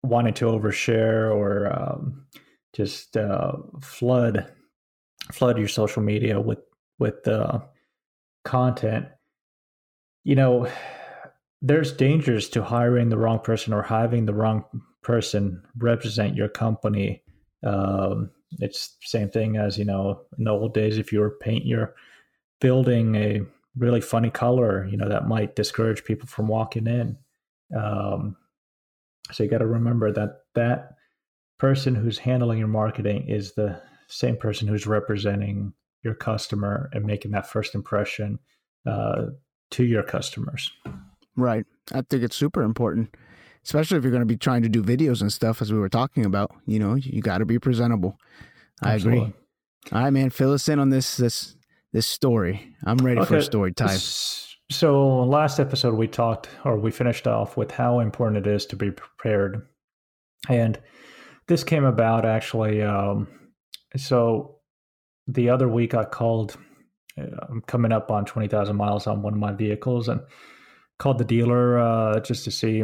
wanting 0.04 0.34
to 0.36 0.46
overshare 0.46 1.34
or 1.34 1.72
um, 1.72 2.26
just 2.74 3.18
uh, 3.18 3.54
flood 3.82 4.52
flood 5.32 5.58
your 5.58 5.68
social 5.68 6.02
media 6.02 6.40
with 6.40 6.60
with 6.98 7.28
uh, 7.28 7.60
content, 8.44 9.08
you 10.24 10.36
know, 10.36 10.68
there's 11.62 11.92
dangers 11.92 12.50
to 12.50 12.64
hiring 12.64 13.10
the 13.10 13.18
wrong 13.18 13.40
person 13.40 13.74
or 13.74 13.82
having 13.84 14.26
the 14.26 14.34
wrong 14.34 14.66
person 15.02 15.64
represent 15.78 16.36
your 16.36 16.50
company. 16.50 17.24
Um, 17.66 18.32
it's 18.60 18.90
the 19.02 19.08
same 19.08 19.30
thing 19.30 19.58
as 19.58 19.78
you 19.78 19.86
know 19.86 20.22
in 20.38 20.46
the 20.46 20.52
old 20.52 20.74
days 20.74 20.98
if 20.98 21.12
you 21.12 21.20
were 21.20 21.38
paint 21.42 21.66
your 21.66 21.94
building 22.60 23.16
a 23.16 23.42
really 23.78 24.02
funny 24.02 24.30
color, 24.30 24.86
you 24.86 24.98
know 24.98 25.10
that 25.10 25.28
might 25.28 25.56
discourage 25.56 26.04
people 26.04 26.28
from 26.28 26.48
walking 26.48 26.88
in. 26.88 27.18
Um, 27.78 28.36
so 29.32 29.44
you 29.44 29.50
got 29.50 29.60
to 29.60 29.68
remember 29.68 30.12
that 30.12 30.42
that 30.56 30.96
person 31.58 31.96
who's 31.96 32.18
handling 32.18 32.60
your 32.60 32.68
marketing 32.68 33.28
is 33.28 33.54
the 33.54 33.82
same 34.08 34.38
person 34.38 34.68
who's 34.68 34.88
representing 34.88 35.74
your 36.04 36.16
customer 36.16 36.90
and 36.94 37.06
making 37.06 37.32
that 37.32 37.48
first 37.48 37.76
impression 37.76 38.40
uh, 38.86 39.26
to 39.72 39.84
your 39.84 40.04
customers. 40.04 40.72
Right. 41.36 41.66
I 41.94 42.02
think 42.02 42.24
it's 42.24 42.36
super 42.36 42.64
important, 42.64 43.16
especially 43.64 43.98
if 43.98 44.04
you're 44.04 44.12
going 44.12 44.22
to 44.22 44.26
be 44.26 44.38
trying 44.38 44.64
to 44.64 44.70
do 44.70 44.84
videos 44.84 45.22
and 45.22 45.32
stuff, 45.32 45.62
as 45.62 45.72
we 45.72 45.80
were 45.80 45.90
talking 45.90 46.26
about. 46.26 46.52
You 46.66 46.80
know, 46.80 46.96
you 46.96 47.22
got 47.22 47.40
to 47.40 47.46
be 47.46 47.60
presentable. 47.60 48.18
I 48.82 48.96
agree. 48.96 49.20
All 49.20 49.34
right, 49.92 50.10
man. 50.12 50.30
Fill 50.30 50.54
us 50.54 50.70
in 50.70 50.80
on 50.80 50.90
this 50.90 51.18
this 51.18 51.56
this 51.92 52.08
story. 52.08 52.76
I'm 52.84 52.98
ready 52.98 53.20
okay. 53.22 53.36
for 53.36 53.42
story 53.42 53.74
time. 53.74 54.00
So 54.72 55.24
last 55.24 55.60
episode 55.60 55.96
we 55.96 56.08
talked, 56.08 56.48
or 56.64 56.78
we 56.78 56.92
finished 56.92 57.26
off 57.26 57.58
with 57.58 57.72
how 57.72 58.00
important 58.00 58.46
it 58.46 58.52
is 58.52 58.68
to 58.68 58.76
be 58.76 58.92
prepared, 58.92 59.68
and 60.48 60.80
this 61.48 61.64
came 61.64 61.86
about 61.86 62.24
actually. 62.24 62.84
Um, 62.84 63.28
so 63.98 64.60
the 65.28 65.50
other 65.50 65.68
week 65.68 65.96
I 65.96 66.06
called. 66.06 66.56
Uh, 67.18 67.46
I'm 67.50 67.62
coming 67.62 67.92
up 67.92 68.12
on 68.12 68.26
twenty 68.26 68.48
thousand 68.48 68.76
miles 68.76 69.08
on 69.08 69.24
one 69.24 69.34
of 69.34 69.40
my 69.40 69.54
vehicles, 69.54 70.08
and 70.08 70.22
called 71.00 71.18
the 71.18 71.26
dealer 71.26 71.80
uh, 71.80 72.20
just 72.20 72.44
to 72.44 72.52
see 72.52 72.84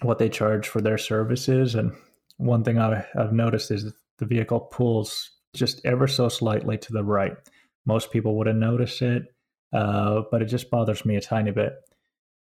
what 0.00 0.18
they 0.18 0.30
charge 0.30 0.68
for 0.68 0.80
their 0.80 0.98
services. 0.98 1.74
And 1.74 1.92
one 2.38 2.64
thing 2.64 2.78
I, 2.78 3.04
I've 3.18 3.32
noticed 3.32 3.70
is 3.70 3.92
the 4.18 4.26
vehicle 4.26 4.60
pulls 4.60 5.30
just 5.54 5.84
ever 5.84 6.08
so 6.08 6.30
slightly 6.30 6.78
to 6.78 6.92
the 6.92 7.04
right. 7.04 7.36
Most 7.84 8.10
people 8.10 8.36
wouldn't 8.36 8.58
notice 8.58 9.02
it, 9.02 9.33
uh, 9.74 10.22
but 10.30 10.40
it 10.40 10.46
just 10.46 10.70
bothers 10.70 11.04
me 11.04 11.16
a 11.16 11.20
tiny 11.20 11.50
bit. 11.50 11.74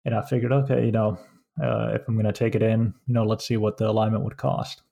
And 0.05 0.15
I 0.15 0.23
figured, 0.23 0.53
okay, 0.53 0.85
you 0.87 0.93
know, 0.93 1.19
uh, 1.63 1.91
if 1.93 2.09
I'm 2.09 2.15
going 2.15 2.25
to 2.25 2.33
take 2.33 2.55
it 2.55 2.63
in, 2.63 2.95
you 3.07 3.15
know, 3.15 3.25
let's 3.25 3.47
see 3.47 3.59
what 3.59 3.77
the 3.77 3.89
alignment 3.89 4.25
would 4.25 4.39
cost. 4.39 4.83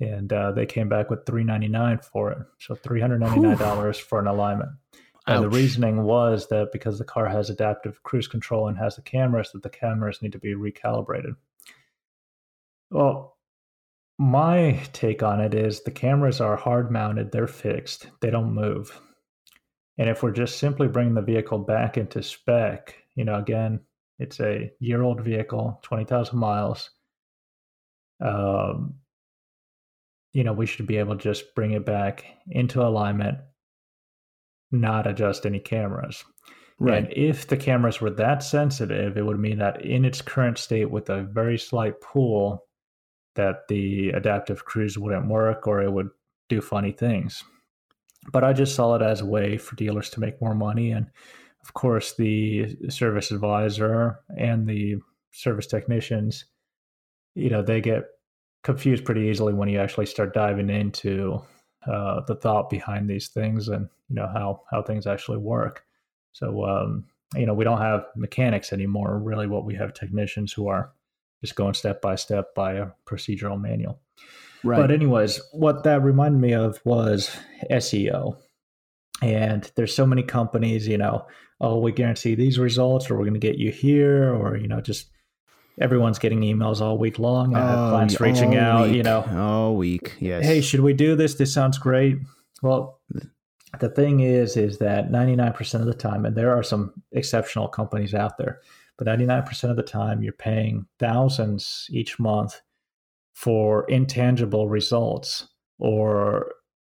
And 0.00 0.32
uh, 0.32 0.52
they 0.52 0.66
came 0.66 0.88
back 0.88 1.10
with 1.10 1.26
399 1.26 1.98
for 1.98 2.32
it, 2.32 2.38
so 2.58 2.74
399 2.74 3.58
dollars 3.58 3.98
for 3.98 4.18
an 4.18 4.26
alignment. 4.26 4.70
And 5.26 5.44
the 5.44 5.50
reasoning 5.50 6.02
was 6.02 6.48
that 6.48 6.72
because 6.72 6.98
the 6.98 7.04
car 7.04 7.28
has 7.28 7.50
adaptive 7.50 8.02
cruise 8.02 8.26
control 8.26 8.66
and 8.66 8.76
has 8.78 8.96
the 8.96 9.02
cameras, 9.02 9.52
that 9.52 9.62
the 9.62 9.70
cameras 9.70 10.22
need 10.22 10.32
to 10.32 10.38
be 10.38 10.54
recalibrated. 10.54 11.36
Well, 12.90 13.36
my 14.18 14.82
take 14.92 15.22
on 15.22 15.40
it 15.40 15.54
is 15.54 15.82
the 15.82 15.90
cameras 15.90 16.40
are 16.40 16.56
hard 16.56 16.90
mounted, 16.90 17.30
they're 17.30 17.46
fixed, 17.46 18.08
they 18.20 18.30
don't 18.30 18.54
move. 18.54 18.98
And 20.00 20.08
if 20.08 20.22
we're 20.22 20.30
just 20.30 20.58
simply 20.58 20.88
bringing 20.88 21.12
the 21.12 21.20
vehicle 21.20 21.58
back 21.58 21.98
into 21.98 22.22
spec, 22.22 22.94
you 23.16 23.24
know, 23.26 23.34
again, 23.34 23.80
it's 24.18 24.40
a 24.40 24.72
year 24.80 25.02
old 25.02 25.20
vehicle, 25.20 25.78
20,000 25.82 26.38
miles. 26.38 26.88
Um, 28.24 28.94
you 30.32 30.42
know, 30.42 30.54
we 30.54 30.64
should 30.64 30.86
be 30.86 30.96
able 30.96 31.18
to 31.18 31.22
just 31.22 31.54
bring 31.54 31.72
it 31.72 31.84
back 31.84 32.24
into 32.48 32.80
alignment, 32.80 33.40
not 34.72 35.06
adjust 35.06 35.44
any 35.44 35.58
cameras. 35.58 36.24
Right. 36.78 37.04
And 37.04 37.12
if 37.12 37.46
the 37.46 37.58
cameras 37.58 38.00
were 38.00 38.08
that 38.12 38.42
sensitive, 38.42 39.18
it 39.18 39.26
would 39.26 39.38
mean 39.38 39.58
that 39.58 39.84
in 39.84 40.06
its 40.06 40.22
current 40.22 40.56
state 40.56 40.90
with 40.90 41.10
a 41.10 41.24
very 41.24 41.58
slight 41.58 42.00
pull, 42.00 42.64
that 43.34 43.68
the 43.68 44.12
adaptive 44.12 44.64
cruise 44.64 44.96
wouldn't 44.96 45.28
work 45.28 45.66
or 45.66 45.82
it 45.82 45.92
would 45.92 46.08
do 46.48 46.62
funny 46.62 46.92
things. 46.92 47.44
But 48.32 48.44
I 48.44 48.52
just 48.52 48.74
saw 48.74 48.94
it 48.96 49.02
as 49.02 49.20
a 49.20 49.26
way 49.26 49.56
for 49.56 49.76
dealers 49.76 50.10
to 50.10 50.20
make 50.20 50.40
more 50.40 50.54
money. 50.54 50.92
And 50.92 51.06
of 51.62 51.74
course, 51.74 52.14
the 52.14 52.76
service 52.88 53.30
advisor 53.30 54.20
and 54.36 54.66
the 54.66 54.96
service 55.32 55.66
technicians, 55.66 56.44
you 57.34 57.50
know, 57.50 57.62
they 57.62 57.80
get 57.80 58.04
confused 58.62 59.04
pretty 59.04 59.22
easily 59.22 59.54
when 59.54 59.68
you 59.68 59.78
actually 59.78 60.06
start 60.06 60.34
diving 60.34 60.68
into 60.68 61.40
uh, 61.86 62.20
the 62.26 62.34
thought 62.34 62.68
behind 62.68 63.08
these 63.08 63.28
things 63.28 63.68
and 63.68 63.88
you 64.08 64.16
know 64.16 64.26
how 64.26 64.62
how 64.70 64.82
things 64.82 65.06
actually 65.06 65.38
work. 65.38 65.84
So 66.32 66.64
um, 66.66 67.04
you 67.34 67.46
know 67.46 67.54
we 67.54 67.64
don't 67.64 67.80
have 67.80 68.04
mechanics 68.16 68.72
anymore. 68.72 69.18
Really, 69.18 69.46
what 69.46 69.64
we 69.64 69.74
have 69.76 69.94
technicians 69.94 70.52
who 70.52 70.68
are 70.68 70.92
just 71.40 71.56
going 71.56 71.74
step 71.74 72.00
by 72.00 72.14
step 72.14 72.54
by 72.54 72.74
a 72.74 72.88
procedural 73.06 73.60
manual. 73.60 74.00
Right. 74.62 74.80
But 74.80 74.90
anyways, 74.90 75.40
what 75.52 75.84
that 75.84 76.02
reminded 76.02 76.40
me 76.40 76.52
of 76.52 76.80
was 76.84 77.34
SEO. 77.70 78.36
And 79.22 79.70
there's 79.76 79.94
so 79.94 80.06
many 80.06 80.22
companies, 80.22 80.88
you 80.88 80.98
know, 80.98 81.26
oh, 81.60 81.78
we 81.78 81.92
guarantee 81.92 82.34
these 82.34 82.58
results, 82.58 83.10
or 83.10 83.14
we're 83.14 83.24
going 83.24 83.34
to 83.34 83.40
get 83.40 83.58
you 83.58 83.70
here, 83.70 84.34
or 84.34 84.56
you 84.56 84.66
know, 84.66 84.80
just 84.80 85.10
everyone's 85.80 86.18
getting 86.18 86.40
emails 86.40 86.80
all 86.80 86.98
week 86.98 87.18
long. 87.18 87.54
I 87.54 87.60
have 87.60 87.78
oh, 87.78 87.90
clients 87.90 88.20
reaching 88.20 88.56
out, 88.56 88.86
week. 88.86 88.96
you 88.96 89.02
know, 89.02 89.24
all 89.32 89.76
week. 89.76 90.16
Yes. 90.20 90.44
Hey, 90.44 90.60
should 90.60 90.80
we 90.80 90.94
do 90.94 91.16
this? 91.16 91.34
This 91.34 91.52
sounds 91.52 91.78
great. 91.78 92.18
Well, 92.62 93.00
the 93.78 93.88
thing 93.88 94.20
is, 94.20 94.56
is 94.56 94.78
that 94.78 95.10
99% 95.10 95.74
of 95.74 95.86
the 95.86 95.94
time, 95.94 96.24
and 96.24 96.36
there 96.36 96.56
are 96.56 96.62
some 96.62 96.92
exceptional 97.12 97.68
companies 97.68 98.14
out 98.14 98.36
there, 98.38 98.60
but 99.00 99.18
99% 99.18 99.70
of 99.70 99.76
the 99.76 99.82
time, 99.82 100.22
you're 100.22 100.34
paying 100.34 100.84
thousands 100.98 101.86
each 101.90 102.18
month 102.18 102.60
for 103.32 103.88
intangible 103.88 104.68
results, 104.68 105.48
or 105.78 106.52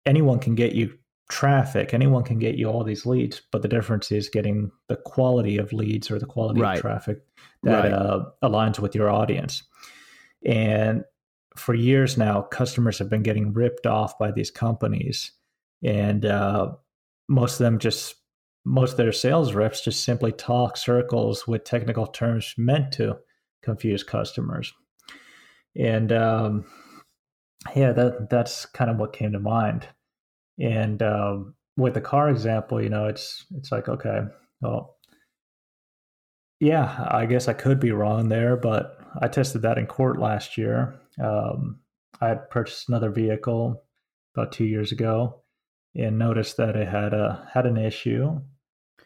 anyone 0.05 0.41
can 0.41 0.57
get 0.57 0.73
you 0.73 0.99
traffic. 1.31 1.95
Anyone 1.95 2.25
can 2.25 2.41
get 2.41 2.57
you 2.57 2.67
all 2.67 2.83
these 2.83 3.07
leads, 3.07 3.41
but 3.53 3.63
the 3.63 3.69
difference 3.69 4.11
is 4.11 4.29
getting 4.29 4.73
the 4.89 4.97
quality 4.97 5.59
of 5.59 5.73
leads 5.73 6.11
or 6.11 6.19
the 6.19 6.27
quality 6.27 6.61
right. 6.61 6.75
of 6.75 6.81
traffic 6.81 7.19
that 7.63 7.85
right. 7.85 7.93
uh, 7.93 8.25
aligns 8.43 8.81
with 8.81 8.97
your 8.97 9.09
audience. 9.09 9.63
And 10.45 11.05
for 11.55 11.73
years 11.73 12.19
now, 12.19 12.43
customers 12.43 12.99
have 12.99 13.09
been 13.09 13.23
getting 13.23 13.53
ripped 13.53 13.87
off 13.87 14.19
by 14.19 14.33
these 14.33 14.51
companies, 14.51 15.31
and 15.85 16.27
uh, 16.27 16.73
most 17.29 17.61
of 17.61 17.65
them 17.65 17.79
just 17.79 18.17
most 18.65 18.93
of 18.93 18.97
their 18.97 19.13
sales 19.13 19.55
reps 19.55 19.83
just 19.83 20.05
simply 20.05 20.33
talk 20.33 20.77
circles 20.77 21.47
with 21.47 21.65
technical 21.65 22.07
terms 22.07 22.55
meant 22.57 22.93
to 22.93 23.19
confuse 23.63 24.03
customers. 24.03 24.73
And 25.77 26.13
um, 26.13 26.65
yeah, 27.75 27.93
that 27.93 28.29
that's 28.31 28.67
kind 28.67 28.91
of 28.91 28.99
what 28.99 29.13
came 29.13 29.33
to 29.33 29.41
mind. 29.41 29.89
And 30.61 31.03
um, 31.03 31.55
with 31.77 31.95
the 31.95 32.01
car 32.01 32.29
example, 32.29 32.83
you 32.83 32.89
know, 32.89 33.07
it's 33.07 33.47
it's 33.57 33.73
like 33.73 33.89
okay, 33.89 34.21
well, 34.61 34.97
yeah, 36.61 37.09
I 37.11 37.27
guess 37.27 37.49
I 37.49 37.55
could 37.55 37.81
be 37.81 37.91
wrong 37.93 38.29
there, 38.29 38.57
but 38.57 38.99
I 39.21 39.29
tested 39.29 39.63
that 39.63 39.79
in 39.79 39.87
court 39.87 40.19
last 40.21 40.57
year. 40.57 41.01
Um, 41.23 41.81
I 42.21 42.29
had 42.29 42.51
purchased 42.51 42.89
another 42.89 43.11
vehicle 43.11 43.83
about 44.37 44.53
two 44.53 44.65
years 44.65 44.93
ago 44.93 45.43
and 45.95 46.19
noticed 46.19 46.57
that 46.57 46.77
it 46.77 46.89
had 46.89 47.13
a 47.13 47.49
had 47.53 47.67
an 47.67 47.77
issue. 47.77 48.41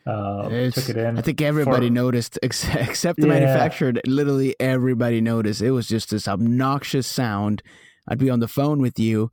Uh, 0.06 0.70
took 0.70 0.88
it 0.88 0.96
in. 0.96 1.18
I 1.18 1.22
think 1.22 1.42
everybody 1.42 1.88
for, 1.88 1.92
noticed, 1.92 2.38
except 2.42 3.20
the 3.20 3.26
yeah. 3.26 3.34
manufacturer. 3.34 3.94
Literally 4.06 4.54
everybody 4.60 5.20
noticed. 5.20 5.60
It 5.60 5.72
was 5.72 5.88
just 5.88 6.10
this 6.10 6.28
obnoxious 6.28 7.06
sound. 7.06 7.62
I'd 8.06 8.18
be 8.18 8.30
on 8.30 8.38
the 8.38 8.48
phone 8.48 8.80
with 8.80 9.00
you, 9.00 9.32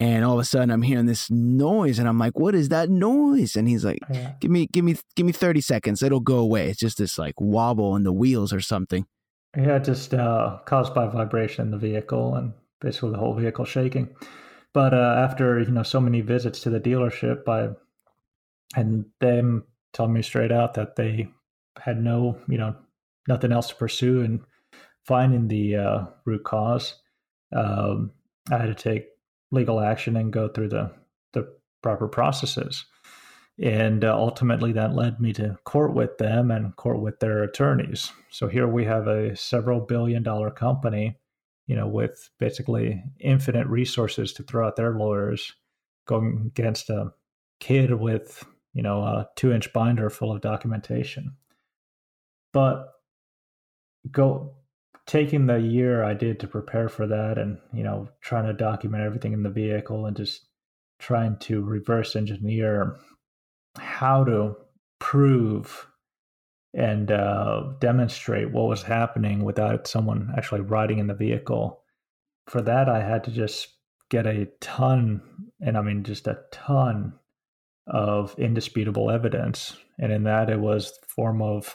and 0.00 0.24
all 0.24 0.34
of 0.34 0.40
a 0.40 0.44
sudden 0.44 0.70
I'm 0.70 0.82
hearing 0.82 1.06
this 1.06 1.30
noise 1.30 1.98
and 1.98 2.08
I'm 2.08 2.18
like, 2.18 2.38
what 2.38 2.54
is 2.54 2.68
that 2.68 2.88
noise? 2.88 3.56
And 3.56 3.68
he's 3.68 3.84
like, 3.84 3.98
yeah. 4.12 4.34
give 4.40 4.50
me, 4.50 4.66
give 4.66 4.84
me, 4.84 4.96
give 5.16 5.26
me 5.26 5.32
30 5.32 5.60
seconds. 5.60 6.02
It'll 6.02 6.20
go 6.20 6.38
away. 6.38 6.68
It's 6.68 6.78
just 6.78 6.98
this 6.98 7.18
like 7.18 7.40
wobble 7.40 7.96
in 7.96 8.04
the 8.04 8.12
wheels 8.12 8.52
or 8.52 8.60
something. 8.60 9.06
Yeah, 9.56 9.78
just 9.78 10.14
uh, 10.14 10.58
caused 10.66 10.94
by 10.94 11.08
vibration 11.08 11.66
in 11.66 11.70
the 11.72 11.78
vehicle 11.78 12.36
and 12.36 12.52
basically 12.80 13.10
the 13.10 13.18
whole 13.18 13.34
vehicle 13.34 13.64
shaking. 13.64 14.10
But 14.72 14.94
uh, 14.94 15.16
after, 15.18 15.58
you 15.58 15.70
know, 15.70 15.82
so 15.82 16.00
many 16.00 16.20
visits 16.20 16.60
to 16.60 16.70
the 16.70 16.78
dealership 16.78 17.44
by, 17.44 17.70
and 18.76 19.06
them 19.18 19.64
telling 19.92 20.12
me 20.12 20.22
straight 20.22 20.52
out 20.52 20.74
that 20.74 20.96
they 20.96 21.28
had 21.78 22.02
no, 22.02 22.38
you 22.48 22.58
know, 22.58 22.76
nothing 23.26 23.52
else 23.52 23.68
to 23.68 23.74
pursue 23.74 24.22
and 24.22 24.40
finding 25.04 25.48
the 25.48 25.76
uh, 25.76 26.04
root 26.24 26.44
cause, 26.44 26.94
um, 27.54 28.10
I 28.50 28.58
had 28.58 28.66
to 28.66 28.74
take 28.74 29.06
legal 29.50 29.80
action 29.80 30.16
and 30.16 30.32
go 30.32 30.48
through 30.48 30.68
the 30.68 30.90
the 31.32 31.54
proper 31.82 32.08
processes. 32.08 32.84
And 33.60 34.04
uh, 34.04 34.16
ultimately, 34.16 34.72
that 34.72 34.94
led 34.94 35.20
me 35.20 35.32
to 35.32 35.58
court 35.64 35.92
with 35.92 36.18
them 36.18 36.50
and 36.50 36.76
court 36.76 37.00
with 37.00 37.18
their 37.18 37.42
attorneys. 37.42 38.12
So 38.30 38.46
here 38.46 38.68
we 38.68 38.84
have 38.84 39.08
a 39.08 39.34
several 39.36 39.80
billion 39.80 40.22
dollar 40.22 40.50
company, 40.50 41.18
you 41.66 41.74
know, 41.74 41.88
with 41.88 42.30
basically 42.38 43.02
infinite 43.18 43.66
resources 43.66 44.32
to 44.34 44.44
throw 44.44 44.68
at 44.68 44.76
their 44.76 44.92
lawyers, 44.92 45.52
going 46.06 46.44
against 46.46 46.88
a 46.88 47.12
kid 47.58 47.92
with, 47.94 48.44
you 48.78 48.84
know, 48.84 49.02
a 49.02 49.28
two 49.34 49.50
inch 49.52 49.72
binder 49.72 50.08
full 50.08 50.30
of 50.30 50.40
documentation. 50.40 51.34
But 52.52 52.86
go 54.08 54.54
taking 55.04 55.46
the 55.46 55.58
year 55.58 56.04
I 56.04 56.14
did 56.14 56.38
to 56.38 56.46
prepare 56.46 56.88
for 56.88 57.08
that 57.08 57.38
and, 57.38 57.58
you 57.74 57.82
know, 57.82 58.08
trying 58.20 58.46
to 58.46 58.52
document 58.52 59.02
everything 59.02 59.32
in 59.32 59.42
the 59.42 59.50
vehicle 59.50 60.06
and 60.06 60.16
just 60.16 60.46
trying 61.00 61.38
to 61.38 61.60
reverse 61.60 62.14
engineer 62.14 63.00
how 63.80 64.22
to 64.22 64.54
prove 65.00 65.88
and 66.72 67.10
uh, 67.10 67.72
demonstrate 67.80 68.52
what 68.52 68.68
was 68.68 68.84
happening 68.84 69.42
without 69.42 69.88
someone 69.88 70.32
actually 70.36 70.60
riding 70.60 71.00
in 71.00 71.08
the 71.08 71.14
vehicle 71.14 71.82
for 72.48 72.62
that, 72.62 72.88
I 72.88 73.02
had 73.02 73.24
to 73.24 73.32
just 73.32 73.74
get 74.08 74.24
a 74.24 74.46
ton, 74.60 75.20
and 75.60 75.76
I 75.76 75.82
mean 75.82 76.04
just 76.04 76.28
a 76.28 76.38
ton 76.52 77.14
of 77.88 78.34
indisputable 78.38 79.10
evidence, 79.10 79.76
and 79.98 80.12
in 80.12 80.24
that 80.24 80.50
it 80.50 80.60
was 80.60 80.98
form 81.06 81.42
of 81.42 81.74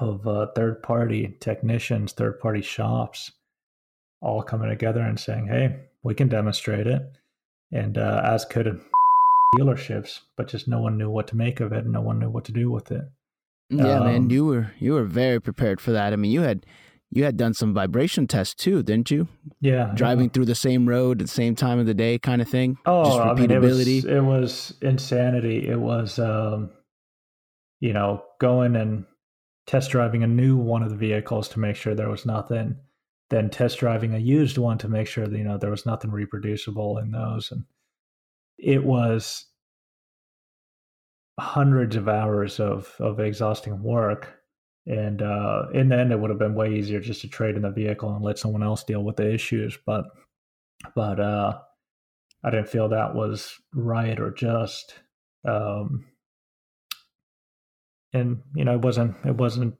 of 0.00 0.26
uh, 0.26 0.48
third 0.54 0.82
party 0.82 1.36
technicians, 1.40 2.12
third 2.12 2.40
party 2.40 2.62
shops, 2.62 3.30
all 4.20 4.42
coming 4.42 4.68
together 4.68 5.00
and 5.00 5.18
saying, 5.18 5.46
"Hey, 5.46 5.76
we 6.02 6.14
can 6.14 6.28
demonstrate 6.28 6.86
it," 6.86 7.02
and 7.72 7.98
uh, 7.98 8.22
as 8.24 8.44
could 8.44 8.80
dealerships, 9.56 10.20
but 10.36 10.48
just 10.48 10.68
no 10.68 10.80
one 10.80 10.98
knew 10.98 11.10
what 11.10 11.28
to 11.28 11.36
make 11.36 11.60
of 11.60 11.72
it, 11.72 11.84
and 11.84 11.92
no 11.92 12.00
one 12.00 12.18
knew 12.18 12.30
what 12.30 12.44
to 12.44 12.52
do 12.52 12.70
with 12.70 12.90
it. 12.90 13.04
Yeah, 13.70 13.98
um, 13.98 14.06
man, 14.06 14.30
you 14.30 14.44
were 14.44 14.72
you 14.78 14.92
were 14.92 15.04
very 15.04 15.40
prepared 15.40 15.80
for 15.80 15.92
that. 15.92 16.12
I 16.12 16.16
mean, 16.16 16.30
you 16.30 16.42
had 16.42 16.66
you 17.10 17.24
had 17.24 17.36
done 17.36 17.54
some 17.54 17.72
vibration 17.72 18.26
tests 18.26 18.54
too, 18.54 18.82
didn't 18.82 19.10
you? 19.10 19.28
Yeah, 19.60 19.92
driving 19.94 20.26
yeah. 20.26 20.30
through 20.32 20.44
the 20.46 20.54
same 20.54 20.88
road 20.88 21.20
at 21.20 21.28
the 21.28 21.32
same 21.32 21.54
time 21.54 21.78
of 21.78 21.86
the 21.86 21.94
day, 21.94 22.18
kind 22.18 22.42
of 22.42 22.48
thing. 22.48 22.78
Oh, 22.84 23.04
Just 23.04 23.18
repeatability. 23.18 23.40
I 23.40 23.40
mean, 23.40 23.50
it, 23.50 23.60
was, 23.60 24.04
it 24.04 24.20
was 24.20 24.74
insanity. 24.82 25.68
It 25.68 25.80
was, 25.80 26.18
um, 26.18 26.70
you 27.80 27.92
know, 27.92 28.22
going 28.40 28.76
and 28.76 29.04
test 29.66 29.90
driving 29.90 30.22
a 30.22 30.26
new 30.26 30.56
one 30.56 30.82
of 30.82 30.90
the 30.90 30.96
vehicles 30.96 31.48
to 31.50 31.60
make 31.60 31.76
sure 31.76 31.94
there 31.94 32.10
was 32.10 32.26
nothing, 32.26 32.76
then 33.30 33.50
test 33.50 33.78
driving 33.78 34.14
a 34.14 34.18
used 34.18 34.58
one 34.58 34.78
to 34.78 34.88
make 34.88 35.06
sure 35.06 35.26
that 35.26 35.36
you 35.36 35.44
know 35.44 35.58
there 35.58 35.70
was 35.70 35.86
nothing 35.86 36.10
reproducible 36.10 36.98
in 36.98 37.10
those, 37.10 37.50
and 37.50 37.64
it 38.58 38.84
was 38.84 39.46
hundreds 41.38 41.96
of 41.96 42.08
hours 42.08 42.58
of 42.60 42.94
of 42.98 43.20
exhausting 43.20 43.82
work 43.82 44.36
and 44.86 45.20
uh, 45.20 45.64
in 45.74 45.88
the 45.88 45.98
end, 45.98 46.12
it 46.12 46.20
would 46.20 46.30
have 46.30 46.38
been 46.38 46.54
way 46.54 46.74
easier 46.74 47.00
just 47.00 47.22
to 47.22 47.28
trade 47.28 47.56
in 47.56 47.62
the 47.62 47.70
vehicle 47.70 48.14
and 48.14 48.24
let 48.24 48.38
someone 48.38 48.62
else 48.62 48.84
deal 48.84 49.02
with 49.02 49.16
the 49.16 49.32
issues. 49.32 49.76
But, 49.84 50.04
but 50.94 51.18
uh, 51.18 51.58
I 52.44 52.50
didn't 52.50 52.68
feel 52.68 52.88
that 52.88 53.14
was 53.14 53.54
right 53.74 54.18
or 54.20 54.30
just. 54.30 54.94
Um, 55.46 56.06
and 58.12 58.42
you 58.54 58.64
know, 58.64 58.74
it 58.74 58.82
wasn't 58.82 59.16
it 59.24 59.36
wasn't 59.36 59.74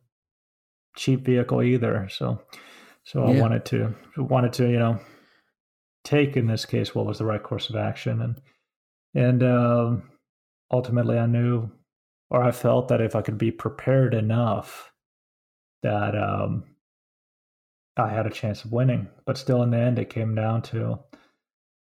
cheap 0.97 1.25
vehicle 1.25 1.63
either. 1.63 2.09
So, 2.11 2.43
so 3.05 3.29
yeah. 3.29 3.39
I 3.39 3.41
wanted 3.41 3.65
to 3.67 3.95
wanted 4.17 4.53
to 4.55 4.69
you 4.69 4.79
know 4.79 4.99
take 6.05 6.37
in 6.37 6.49
this 6.49 6.65
case 6.65 6.95
what 6.95 7.07
was 7.07 7.19
the 7.19 7.25
right 7.25 7.43
course 7.43 7.71
of 7.71 7.77
action, 7.77 8.21
and 8.21 8.41
and 9.15 9.43
um, 9.45 10.11
ultimately 10.73 11.17
I 11.17 11.27
knew 11.27 11.71
or 12.29 12.43
I 12.43 12.51
felt 12.51 12.89
that 12.89 13.01
if 13.01 13.15
I 13.15 13.23
could 13.23 13.39
be 13.39 13.53
prepared 13.53 14.13
enough 14.13 14.93
that 15.87 16.17
um, 16.17 16.65
I 17.97 18.09
had 18.09 18.27
a 18.27 18.31
chance 18.31 18.65
of 18.65 18.73
winning. 18.73 19.09
But 19.25 19.39
still, 19.39 19.63
in 19.63 19.71
the 19.71 19.79
end, 19.79 20.01
it 20.01 20.11
came 20.11 20.35
down 20.35 20.63
to 20.63 20.99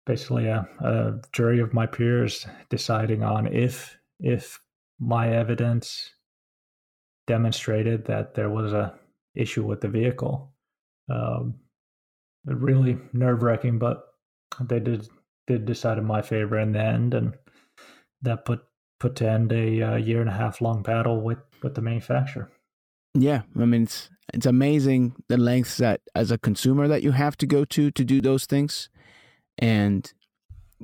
basically 0.07 0.47
a, 0.47 0.67
a 0.81 1.21
jury 1.33 1.61
of 1.61 1.75
my 1.75 1.87
peers 1.87 2.47
deciding 2.71 3.23
on 3.23 3.47
if 3.47 3.99
if 4.19 4.61
my 4.99 5.29
evidence 5.29 6.11
demonstrated 7.27 8.07
that 8.07 8.35
there 8.35 8.49
was 8.49 8.73
a 8.73 8.95
issue 9.35 9.65
with 9.65 9.83
the 9.83 9.89
vehicle. 9.89 10.55
Um, 11.11 11.57
really 12.47 12.99
nerve 13.13 13.43
wracking, 13.43 13.79
but 13.79 14.05
they 14.61 14.81
did 14.81 15.07
did 15.47 15.67
decide 15.67 15.99
in 15.99 16.07
my 16.07 16.23
favor 16.23 16.59
in 16.59 16.73
the 16.73 16.81
end, 16.81 17.13
and 17.13 17.35
that 18.23 18.47
put 18.47 18.65
put 18.99 19.17
to 19.17 19.29
end 19.29 19.53
a 19.53 19.83
uh, 19.83 19.97
year 19.97 20.23
and 20.23 20.31
a 20.31 20.33
half 20.33 20.63
long 20.63 20.83
battle 20.83 21.21
with 21.21 21.41
with 21.63 21.75
the 21.75 21.83
manufacturer. 21.83 22.51
Yeah, 23.15 23.43
I 23.59 23.65
mean 23.65 23.85
it's 23.85 24.11
it's 24.33 24.47
amazing 24.47 25.15
the 25.29 25.37
lengths 25.37 25.77
that 25.77 26.01
as 26.15 26.31
a 26.31 26.39
consumer 26.39 26.89
that 26.89 27.03
you 27.03 27.13
have 27.13 27.37
to 27.39 27.47
go 27.47 27.65
to 27.67 27.91
to 27.91 28.05
do 28.05 28.21
those 28.21 28.47
things, 28.47 28.89
and 29.59 30.11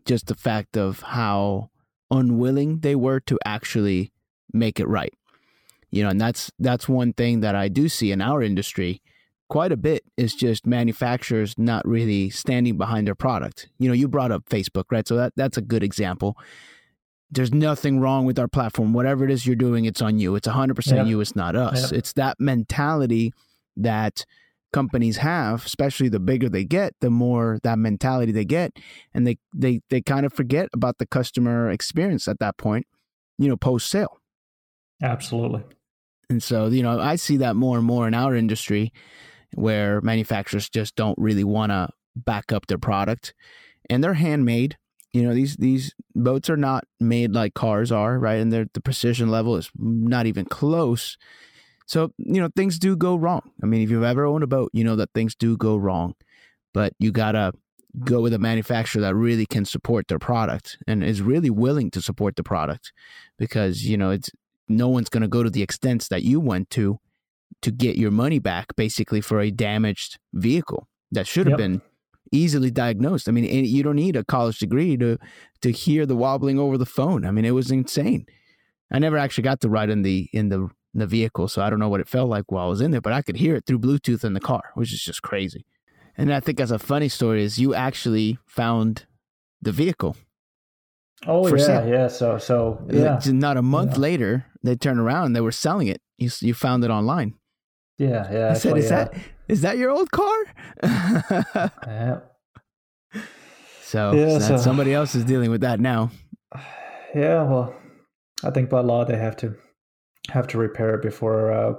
just 0.04 0.26
the 0.26 0.34
fact 0.34 0.76
of 0.76 1.00
how 1.00 1.70
unwilling 2.10 2.80
they 2.80 2.94
were 2.94 3.20
to 3.20 3.38
actually 3.44 4.12
make 4.52 4.80
it 4.80 4.88
right. 4.88 5.14
You 5.90 6.02
know, 6.02 6.10
and 6.10 6.20
that's 6.20 6.52
that's 6.58 6.88
one 6.88 7.14
thing 7.14 7.40
that 7.40 7.54
I 7.54 7.68
do 7.68 7.88
see 7.88 8.12
in 8.12 8.20
our 8.20 8.42
industry 8.42 9.00
quite 9.48 9.72
a 9.72 9.76
bit 9.78 10.04
is 10.18 10.34
just 10.34 10.66
manufacturers 10.66 11.54
not 11.56 11.86
really 11.88 12.28
standing 12.28 12.76
behind 12.76 13.06
their 13.06 13.14
product. 13.14 13.68
You 13.78 13.88
know, 13.88 13.94
you 13.94 14.06
brought 14.06 14.30
up 14.30 14.44
Facebook, 14.50 14.84
right? 14.90 15.08
So 15.08 15.16
that 15.16 15.32
that's 15.36 15.56
a 15.56 15.62
good 15.62 15.82
example 15.82 16.36
there's 17.30 17.52
nothing 17.52 18.00
wrong 18.00 18.24
with 18.24 18.38
our 18.38 18.48
platform. 18.48 18.92
Whatever 18.92 19.24
it 19.24 19.30
is 19.30 19.46
you're 19.46 19.56
doing, 19.56 19.84
it's 19.84 20.00
on 20.00 20.18
you. 20.18 20.34
It's 20.34 20.48
100% 20.48 20.96
yep. 20.96 21.06
you. 21.06 21.20
It's 21.20 21.36
not 21.36 21.54
us. 21.54 21.90
Yep. 21.90 21.98
It's 21.98 22.12
that 22.14 22.36
mentality 22.40 23.32
that 23.76 24.24
companies 24.72 25.18
have, 25.18 25.64
especially 25.64 26.08
the 26.08 26.20
bigger 26.20 26.48
they 26.48 26.64
get, 26.64 26.94
the 27.00 27.10
more 27.10 27.58
that 27.62 27.78
mentality 27.78 28.32
they 28.32 28.44
get. 28.44 28.72
And 29.14 29.26
they, 29.26 29.38
they, 29.54 29.80
they 29.90 30.00
kind 30.00 30.24
of 30.24 30.32
forget 30.32 30.68
about 30.72 30.98
the 30.98 31.06
customer 31.06 31.70
experience 31.70 32.28
at 32.28 32.38
that 32.40 32.56
point, 32.56 32.86
you 33.38 33.48
know, 33.48 33.56
post 33.56 33.88
sale. 33.88 34.18
Absolutely. 35.02 35.62
And 36.30 36.42
so, 36.42 36.66
you 36.66 36.82
know, 36.82 37.00
I 37.00 37.16
see 37.16 37.38
that 37.38 37.56
more 37.56 37.78
and 37.78 37.86
more 37.86 38.06
in 38.06 38.14
our 38.14 38.34
industry 38.34 38.92
where 39.54 40.00
manufacturers 40.02 40.68
just 40.68 40.94
don't 40.96 41.18
really 41.18 41.44
want 41.44 41.72
to 41.72 41.88
back 42.16 42.52
up 42.52 42.66
their 42.66 42.78
product 42.78 43.34
and 43.88 44.02
they're 44.02 44.14
handmade 44.14 44.76
you 45.12 45.22
know 45.22 45.34
these 45.34 45.56
these 45.56 45.94
boats 46.14 46.50
are 46.50 46.56
not 46.56 46.84
made 47.00 47.32
like 47.32 47.54
cars 47.54 47.90
are 47.92 48.18
right? 48.18 48.40
And 48.40 48.52
the 48.52 48.80
precision 48.82 49.30
level 49.30 49.56
is 49.56 49.70
not 49.78 50.26
even 50.26 50.44
close. 50.44 51.16
So 51.86 52.12
you 52.18 52.40
know 52.40 52.50
things 52.54 52.78
do 52.78 52.96
go 52.96 53.16
wrong. 53.16 53.50
I 53.62 53.66
mean 53.66 53.82
if 53.82 53.90
you've 53.90 54.02
ever 54.02 54.24
owned 54.24 54.44
a 54.44 54.48
boat 54.48 54.70
you 54.72 54.84
know 54.84 54.96
that 54.96 55.10
things 55.14 55.34
do 55.34 55.56
go 55.56 55.76
wrong. 55.76 56.14
But 56.74 56.92
you 56.98 57.12
gotta 57.12 57.52
go 58.04 58.20
with 58.20 58.34
a 58.34 58.38
manufacturer 58.38 59.00
that 59.02 59.14
really 59.14 59.46
can 59.46 59.64
support 59.64 60.08
their 60.08 60.18
product 60.18 60.78
and 60.86 61.02
is 61.02 61.22
really 61.22 61.50
willing 61.50 61.90
to 61.90 62.02
support 62.02 62.36
the 62.36 62.42
product 62.42 62.92
because 63.38 63.84
you 63.84 63.96
know 63.96 64.10
it's 64.10 64.30
no 64.68 64.88
one's 64.88 65.08
going 65.08 65.22
to 65.22 65.28
go 65.28 65.42
to 65.42 65.50
the 65.50 65.62
extents 65.62 66.08
that 66.08 66.22
you 66.22 66.40
went 66.40 66.68
to 66.70 66.98
to 67.62 67.70
get 67.70 67.96
your 67.96 68.10
money 68.10 68.38
back 68.38 68.76
basically 68.76 69.20
for 69.20 69.40
a 69.40 69.50
damaged 69.50 70.18
vehicle 70.34 70.86
that 71.10 71.26
should 71.26 71.46
have 71.46 71.58
yep. 71.58 71.70
been 71.70 71.82
easily 72.32 72.70
diagnosed. 72.70 73.28
I 73.28 73.32
mean, 73.32 73.64
you 73.64 73.82
don't 73.82 73.96
need 73.96 74.16
a 74.16 74.24
college 74.24 74.58
degree 74.58 74.96
to 74.96 75.18
to 75.62 75.70
hear 75.70 76.06
the 76.06 76.16
wobbling 76.16 76.58
over 76.58 76.78
the 76.78 76.86
phone. 76.86 77.24
I 77.24 77.30
mean, 77.30 77.44
it 77.44 77.52
was 77.52 77.70
insane. 77.70 78.26
I 78.90 78.98
never 78.98 79.18
actually 79.18 79.44
got 79.44 79.60
to 79.62 79.68
ride 79.68 79.90
in 79.90 80.02
the 80.02 80.28
in 80.32 80.48
the 80.48 80.68
in 80.94 81.00
the 81.00 81.06
vehicle, 81.06 81.48
so 81.48 81.62
I 81.62 81.70
don't 81.70 81.78
know 81.78 81.88
what 81.88 82.00
it 82.00 82.08
felt 82.08 82.28
like 82.28 82.50
while 82.50 82.66
I 82.66 82.68
was 82.68 82.80
in 82.80 82.90
there, 82.90 83.00
but 83.00 83.12
I 83.12 83.22
could 83.22 83.36
hear 83.36 83.56
it 83.56 83.66
through 83.66 83.80
Bluetooth 83.80 84.24
in 84.24 84.32
the 84.32 84.40
car, 84.40 84.62
which 84.74 84.92
is 84.92 85.02
just 85.02 85.22
crazy. 85.22 85.64
And 86.16 86.32
I 86.32 86.40
think 86.40 86.58
as 86.58 86.70
a 86.70 86.78
funny 86.78 87.08
story 87.08 87.44
is 87.44 87.58
you 87.58 87.74
actually 87.74 88.38
found 88.46 89.06
the 89.62 89.72
vehicle. 89.72 90.16
Oh 91.26 91.46
yeah, 91.48 91.64
sale. 91.64 91.88
yeah. 91.88 92.08
So 92.08 92.38
so 92.38 92.80
yeah. 92.90 93.20
Not 93.26 93.56
a 93.56 93.62
month 93.62 93.94
yeah. 93.94 94.00
later, 94.00 94.46
they 94.62 94.76
turned 94.76 95.00
around 95.00 95.26
and 95.26 95.36
they 95.36 95.40
were 95.40 95.52
selling 95.52 95.88
it. 95.88 96.00
You 96.16 96.30
you 96.40 96.54
found 96.54 96.84
it 96.84 96.90
online. 96.90 97.34
Yeah, 97.98 98.32
yeah. 98.32 98.50
I 98.50 98.54
said, 98.54 98.78
"Is 98.78 98.88
that 98.88 99.14
is 99.48 99.62
that 99.62 99.76
your 99.76 99.90
old 99.90 100.10
car?" 100.10 100.36
yeah. 100.82 102.20
So, 103.82 104.12
yeah, 104.12 104.38
so 104.38 104.58
somebody 104.58 104.92
else 104.92 105.14
is 105.14 105.24
dealing 105.24 105.50
with 105.50 105.62
that 105.62 105.80
now. 105.80 106.10
Yeah, 107.14 107.42
well, 107.44 107.74
I 108.44 108.50
think 108.50 108.68
by 108.68 108.80
law 108.80 109.04
they 109.04 109.16
have 109.16 109.36
to 109.38 109.56
have 110.28 110.46
to 110.48 110.58
repair 110.58 110.94
it 110.94 111.02
before 111.02 111.50
uh, 111.50 111.72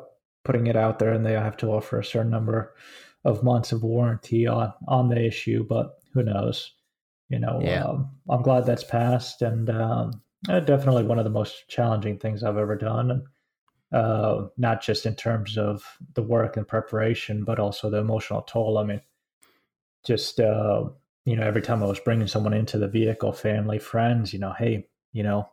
putting 0.44 0.68
it 0.68 0.76
out 0.76 1.00
there, 1.00 1.14
and 1.14 1.26
they 1.26 1.34
have 1.34 1.58
to 1.58 1.68
offer 1.68 2.00
a 2.00 2.04
certain 2.06 2.32
number 2.32 2.74
of 3.26 3.44
months 3.44 3.72
of 3.72 3.84
warranty 3.84 4.48
on 4.48 4.74
on 4.88 5.10
the 5.10 5.24
issue. 5.24 5.66
But 5.68 5.92
who 6.14 6.24
knows? 6.24 6.74
You 7.30 7.40
know, 7.40 7.60
yeah. 7.64 7.84
um, 7.84 8.10
I'm 8.28 8.42
glad 8.42 8.66
that's 8.66 8.84
passed, 8.84 9.44
and 9.44 9.70
um, 9.70 10.24
uh, 10.50 10.60
definitely 10.62 11.04
one 11.04 11.20
of 11.20 11.26
the 11.26 11.30
most 11.30 11.68
challenging 11.70 12.18
things 12.18 12.44
I've 12.44 12.58
ever 12.58 12.76
done. 12.76 13.12
And 13.12 13.22
uh, 13.92 14.48
not 14.58 14.82
just 14.82 15.06
in 15.06 15.16
terms 15.16 15.58
of 15.58 15.84
the 16.14 16.22
work 16.22 16.58
and 16.58 16.68
preparation, 16.68 17.44
but 17.44 17.60
also 17.60 17.90
the 17.90 17.98
emotional 17.98 18.42
toll. 18.44 18.78
I 18.78 18.84
mean, 18.84 19.02
just 20.06 20.40
uh, 20.40 20.86
you 21.26 21.36
know, 21.36 21.44
every 21.44 21.62
time 21.62 21.84
I 21.84 21.88
was 21.88 22.00
bringing 22.00 22.28
someone 22.28 22.54
into 22.54 22.78
the 22.78 22.88
vehicle, 22.88 23.34
family, 23.34 23.80
friends, 23.80 24.34
you 24.34 24.40
know, 24.40 24.54
hey, 24.58 24.88
you 25.12 25.24
know, 25.24 25.50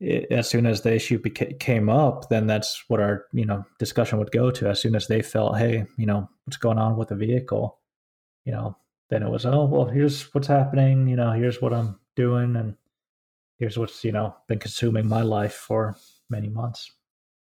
it, 0.00 0.30
as 0.30 0.48
soon 0.48 0.66
as 0.66 0.82
the 0.82 0.94
issue 0.94 1.20
beca- 1.20 1.58
came 1.58 1.88
up, 1.88 2.28
then 2.28 2.46
that's 2.46 2.84
what 2.88 3.00
our 3.00 3.26
you 3.32 3.44
know 3.44 3.64
discussion 3.78 4.18
would 4.18 4.32
go 4.32 4.50
to. 4.50 4.68
As 4.68 4.80
soon 4.80 4.94
as 4.94 5.06
they 5.08 5.22
felt, 5.22 5.58
hey, 5.58 5.86
you 5.96 6.06
know, 6.06 6.28
what's 6.44 6.56
going 6.56 6.78
on 6.78 6.96
with 6.96 7.08
the 7.08 7.16
vehicle, 7.16 7.78
you 8.44 8.52
know, 8.52 8.76
then 9.10 9.22
it 9.22 9.30
was, 9.30 9.44
oh, 9.44 9.64
well, 9.66 9.86
here's 9.86 10.22
what's 10.34 10.46
happening. 10.46 11.08
You 11.08 11.16
know, 11.16 11.32
here's 11.32 11.60
what 11.60 11.74
I'm 11.74 11.98
doing, 12.16 12.56
and 12.56 12.76
here's 13.58 13.78
what's 13.78 14.04
you 14.04 14.12
know 14.12 14.34
been 14.48 14.58
consuming 14.58 15.08
my 15.08 15.22
life 15.22 15.54
for 15.54 15.96
many 16.30 16.48
months. 16.48 16.90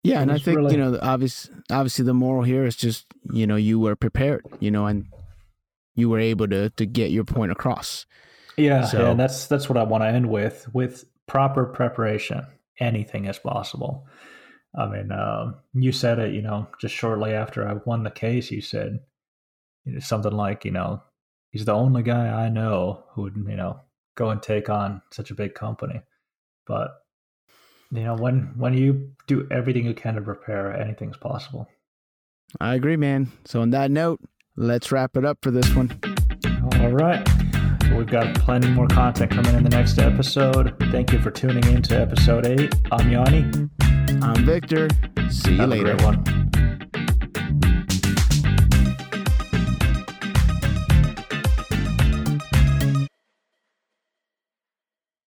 Yeah, 0.03 0.21
and 0.21 0.31
I 0.31 0.39
think 0.39 0.59
really... 0.59 0.73
you 0.73 0.79
know, 0.79 0.99
obviously, 1.03 1.55
obviously, 1.71 2.05
the 2.05 2.15
moral 2.15 2.43
here 2.43 2.65
is 2.65 2.77
just 2.77 3.07
you 3.33 3.47
know 3.47 3.57
you 3.57 3.79
were 3.79 3.97
prepared, 3.97 4.45
you 4.61 4.71
know, 4.71 4.87
and 4.87 5.07
you 5.95 6.09
were 6.09 6.21
able 6.21 6.49
to 6.49 6.71
to 6.71 6.87
get 6.87 7.11
your 7.11 7.25
point 7.25 7.53
across. 7.53 8.07
Yeah, 8.57 8.85
so, 8.85 9.01
yeah, 9.01 9.11
and 9.11 9.21
that's 9.21 9.47
that's 9.47 9.69
what 9.69 9.77
I 9.79 9.83
want 9.83 10.03
to 10.03 10.09
end 10.09 10.31
with. 10.31 10.69
With 10.73 11.05
proper 11.27 11.65
preparation, 11.67 12.47
anything 12.81 13.27
is 13.27 13.39
possible. 13.39 14.07
I 14.77 14.87
mean, 14.87 15.13
um, 15.13 15.57
you 15.75 15.93
said 15.93 16.19
it, 16.19 16.35
you 16.35 16.43
know, 16.43 16.69
just 16.81 16.95
shortly 16.95 17.33
after 17.33 17.67
I 17.67 17.75
won 17.85 18.03
the 18.03 18.11
case, 18.11 18.51
you 18.51 18.61
said 18.61 19.01
something 19.99 20.33
like, 20.33 20.65
you 20.65 20.71
know, 20.71 21.03
he's 21.51 21.65
the 21.65 21.73
only 21.73 22.03
guy 22.03 22.29
I 22.29 22.49
know 22.49 23.05
who 23.13 23.23
would, 23.23 23.37
you 23.37 23.57
know, 23.57 23.81
go 24.15 24.31
and 24.31 24.43
take 24.43 24.69
on 24.69 25.03
such 25.13 25.31
a 25.31 25.35
big 25.35 25.55
company. 25.55 26.03
But 26.67 26.91
you 27.91 28.03
know, 28.05 28.15
when 28.15 28.53
when 28.57 28.75
you 28.77 29.13
do 29.27 29.47
everything 29.51 29.85
you 29.87 29.95
can 29.95 30.15
to 30.15 30.21
prepare, 30.21 30.73
anything's 30.79 31.17
possible. 31.17 31.69
I 32.61 32.75
agree, 32.75 32.97
man. 32.97 33.31
So 33.45 33.61
on 33.61 33.71
that 33.71 33.91
note, 33.91 34.21
let's 34.57 34.91
wrap 34.91 35.17
it 35.17 35.25
up 35.25 35.39
for 35.43 35.51
this 35.51 35.75
one. 35.75 35.99
All 36.81 36.91
right. 36.91 37.27
We've 37.97 38.07
got 38.07 38.35
plenty 38.37 38.69
more 38.69 38.87
content 38.87 39.31
coming 39.31 39.55
in 39.55 39.65
the 39.65 39.71
next 39.71 39.99
episode. 39.99 40.77
Thank 40.93 41.13
you 41.13 41.21
for 41.21 41.31
tuning 41.31 41.65
in 41.75 41.83
to 41.83 41.99
episode 42.01 42.47
eight. 42.47 42.75
I'm 42.93 43.11
Yanni. 43.11 43.69
I'm 44.23 44.45
Victor. 44.45 44.89
See 45.31 45.53
you 45.53 45.59
Have 45.59 45.71
later. 45.71 45.97
one. 46.05 46.48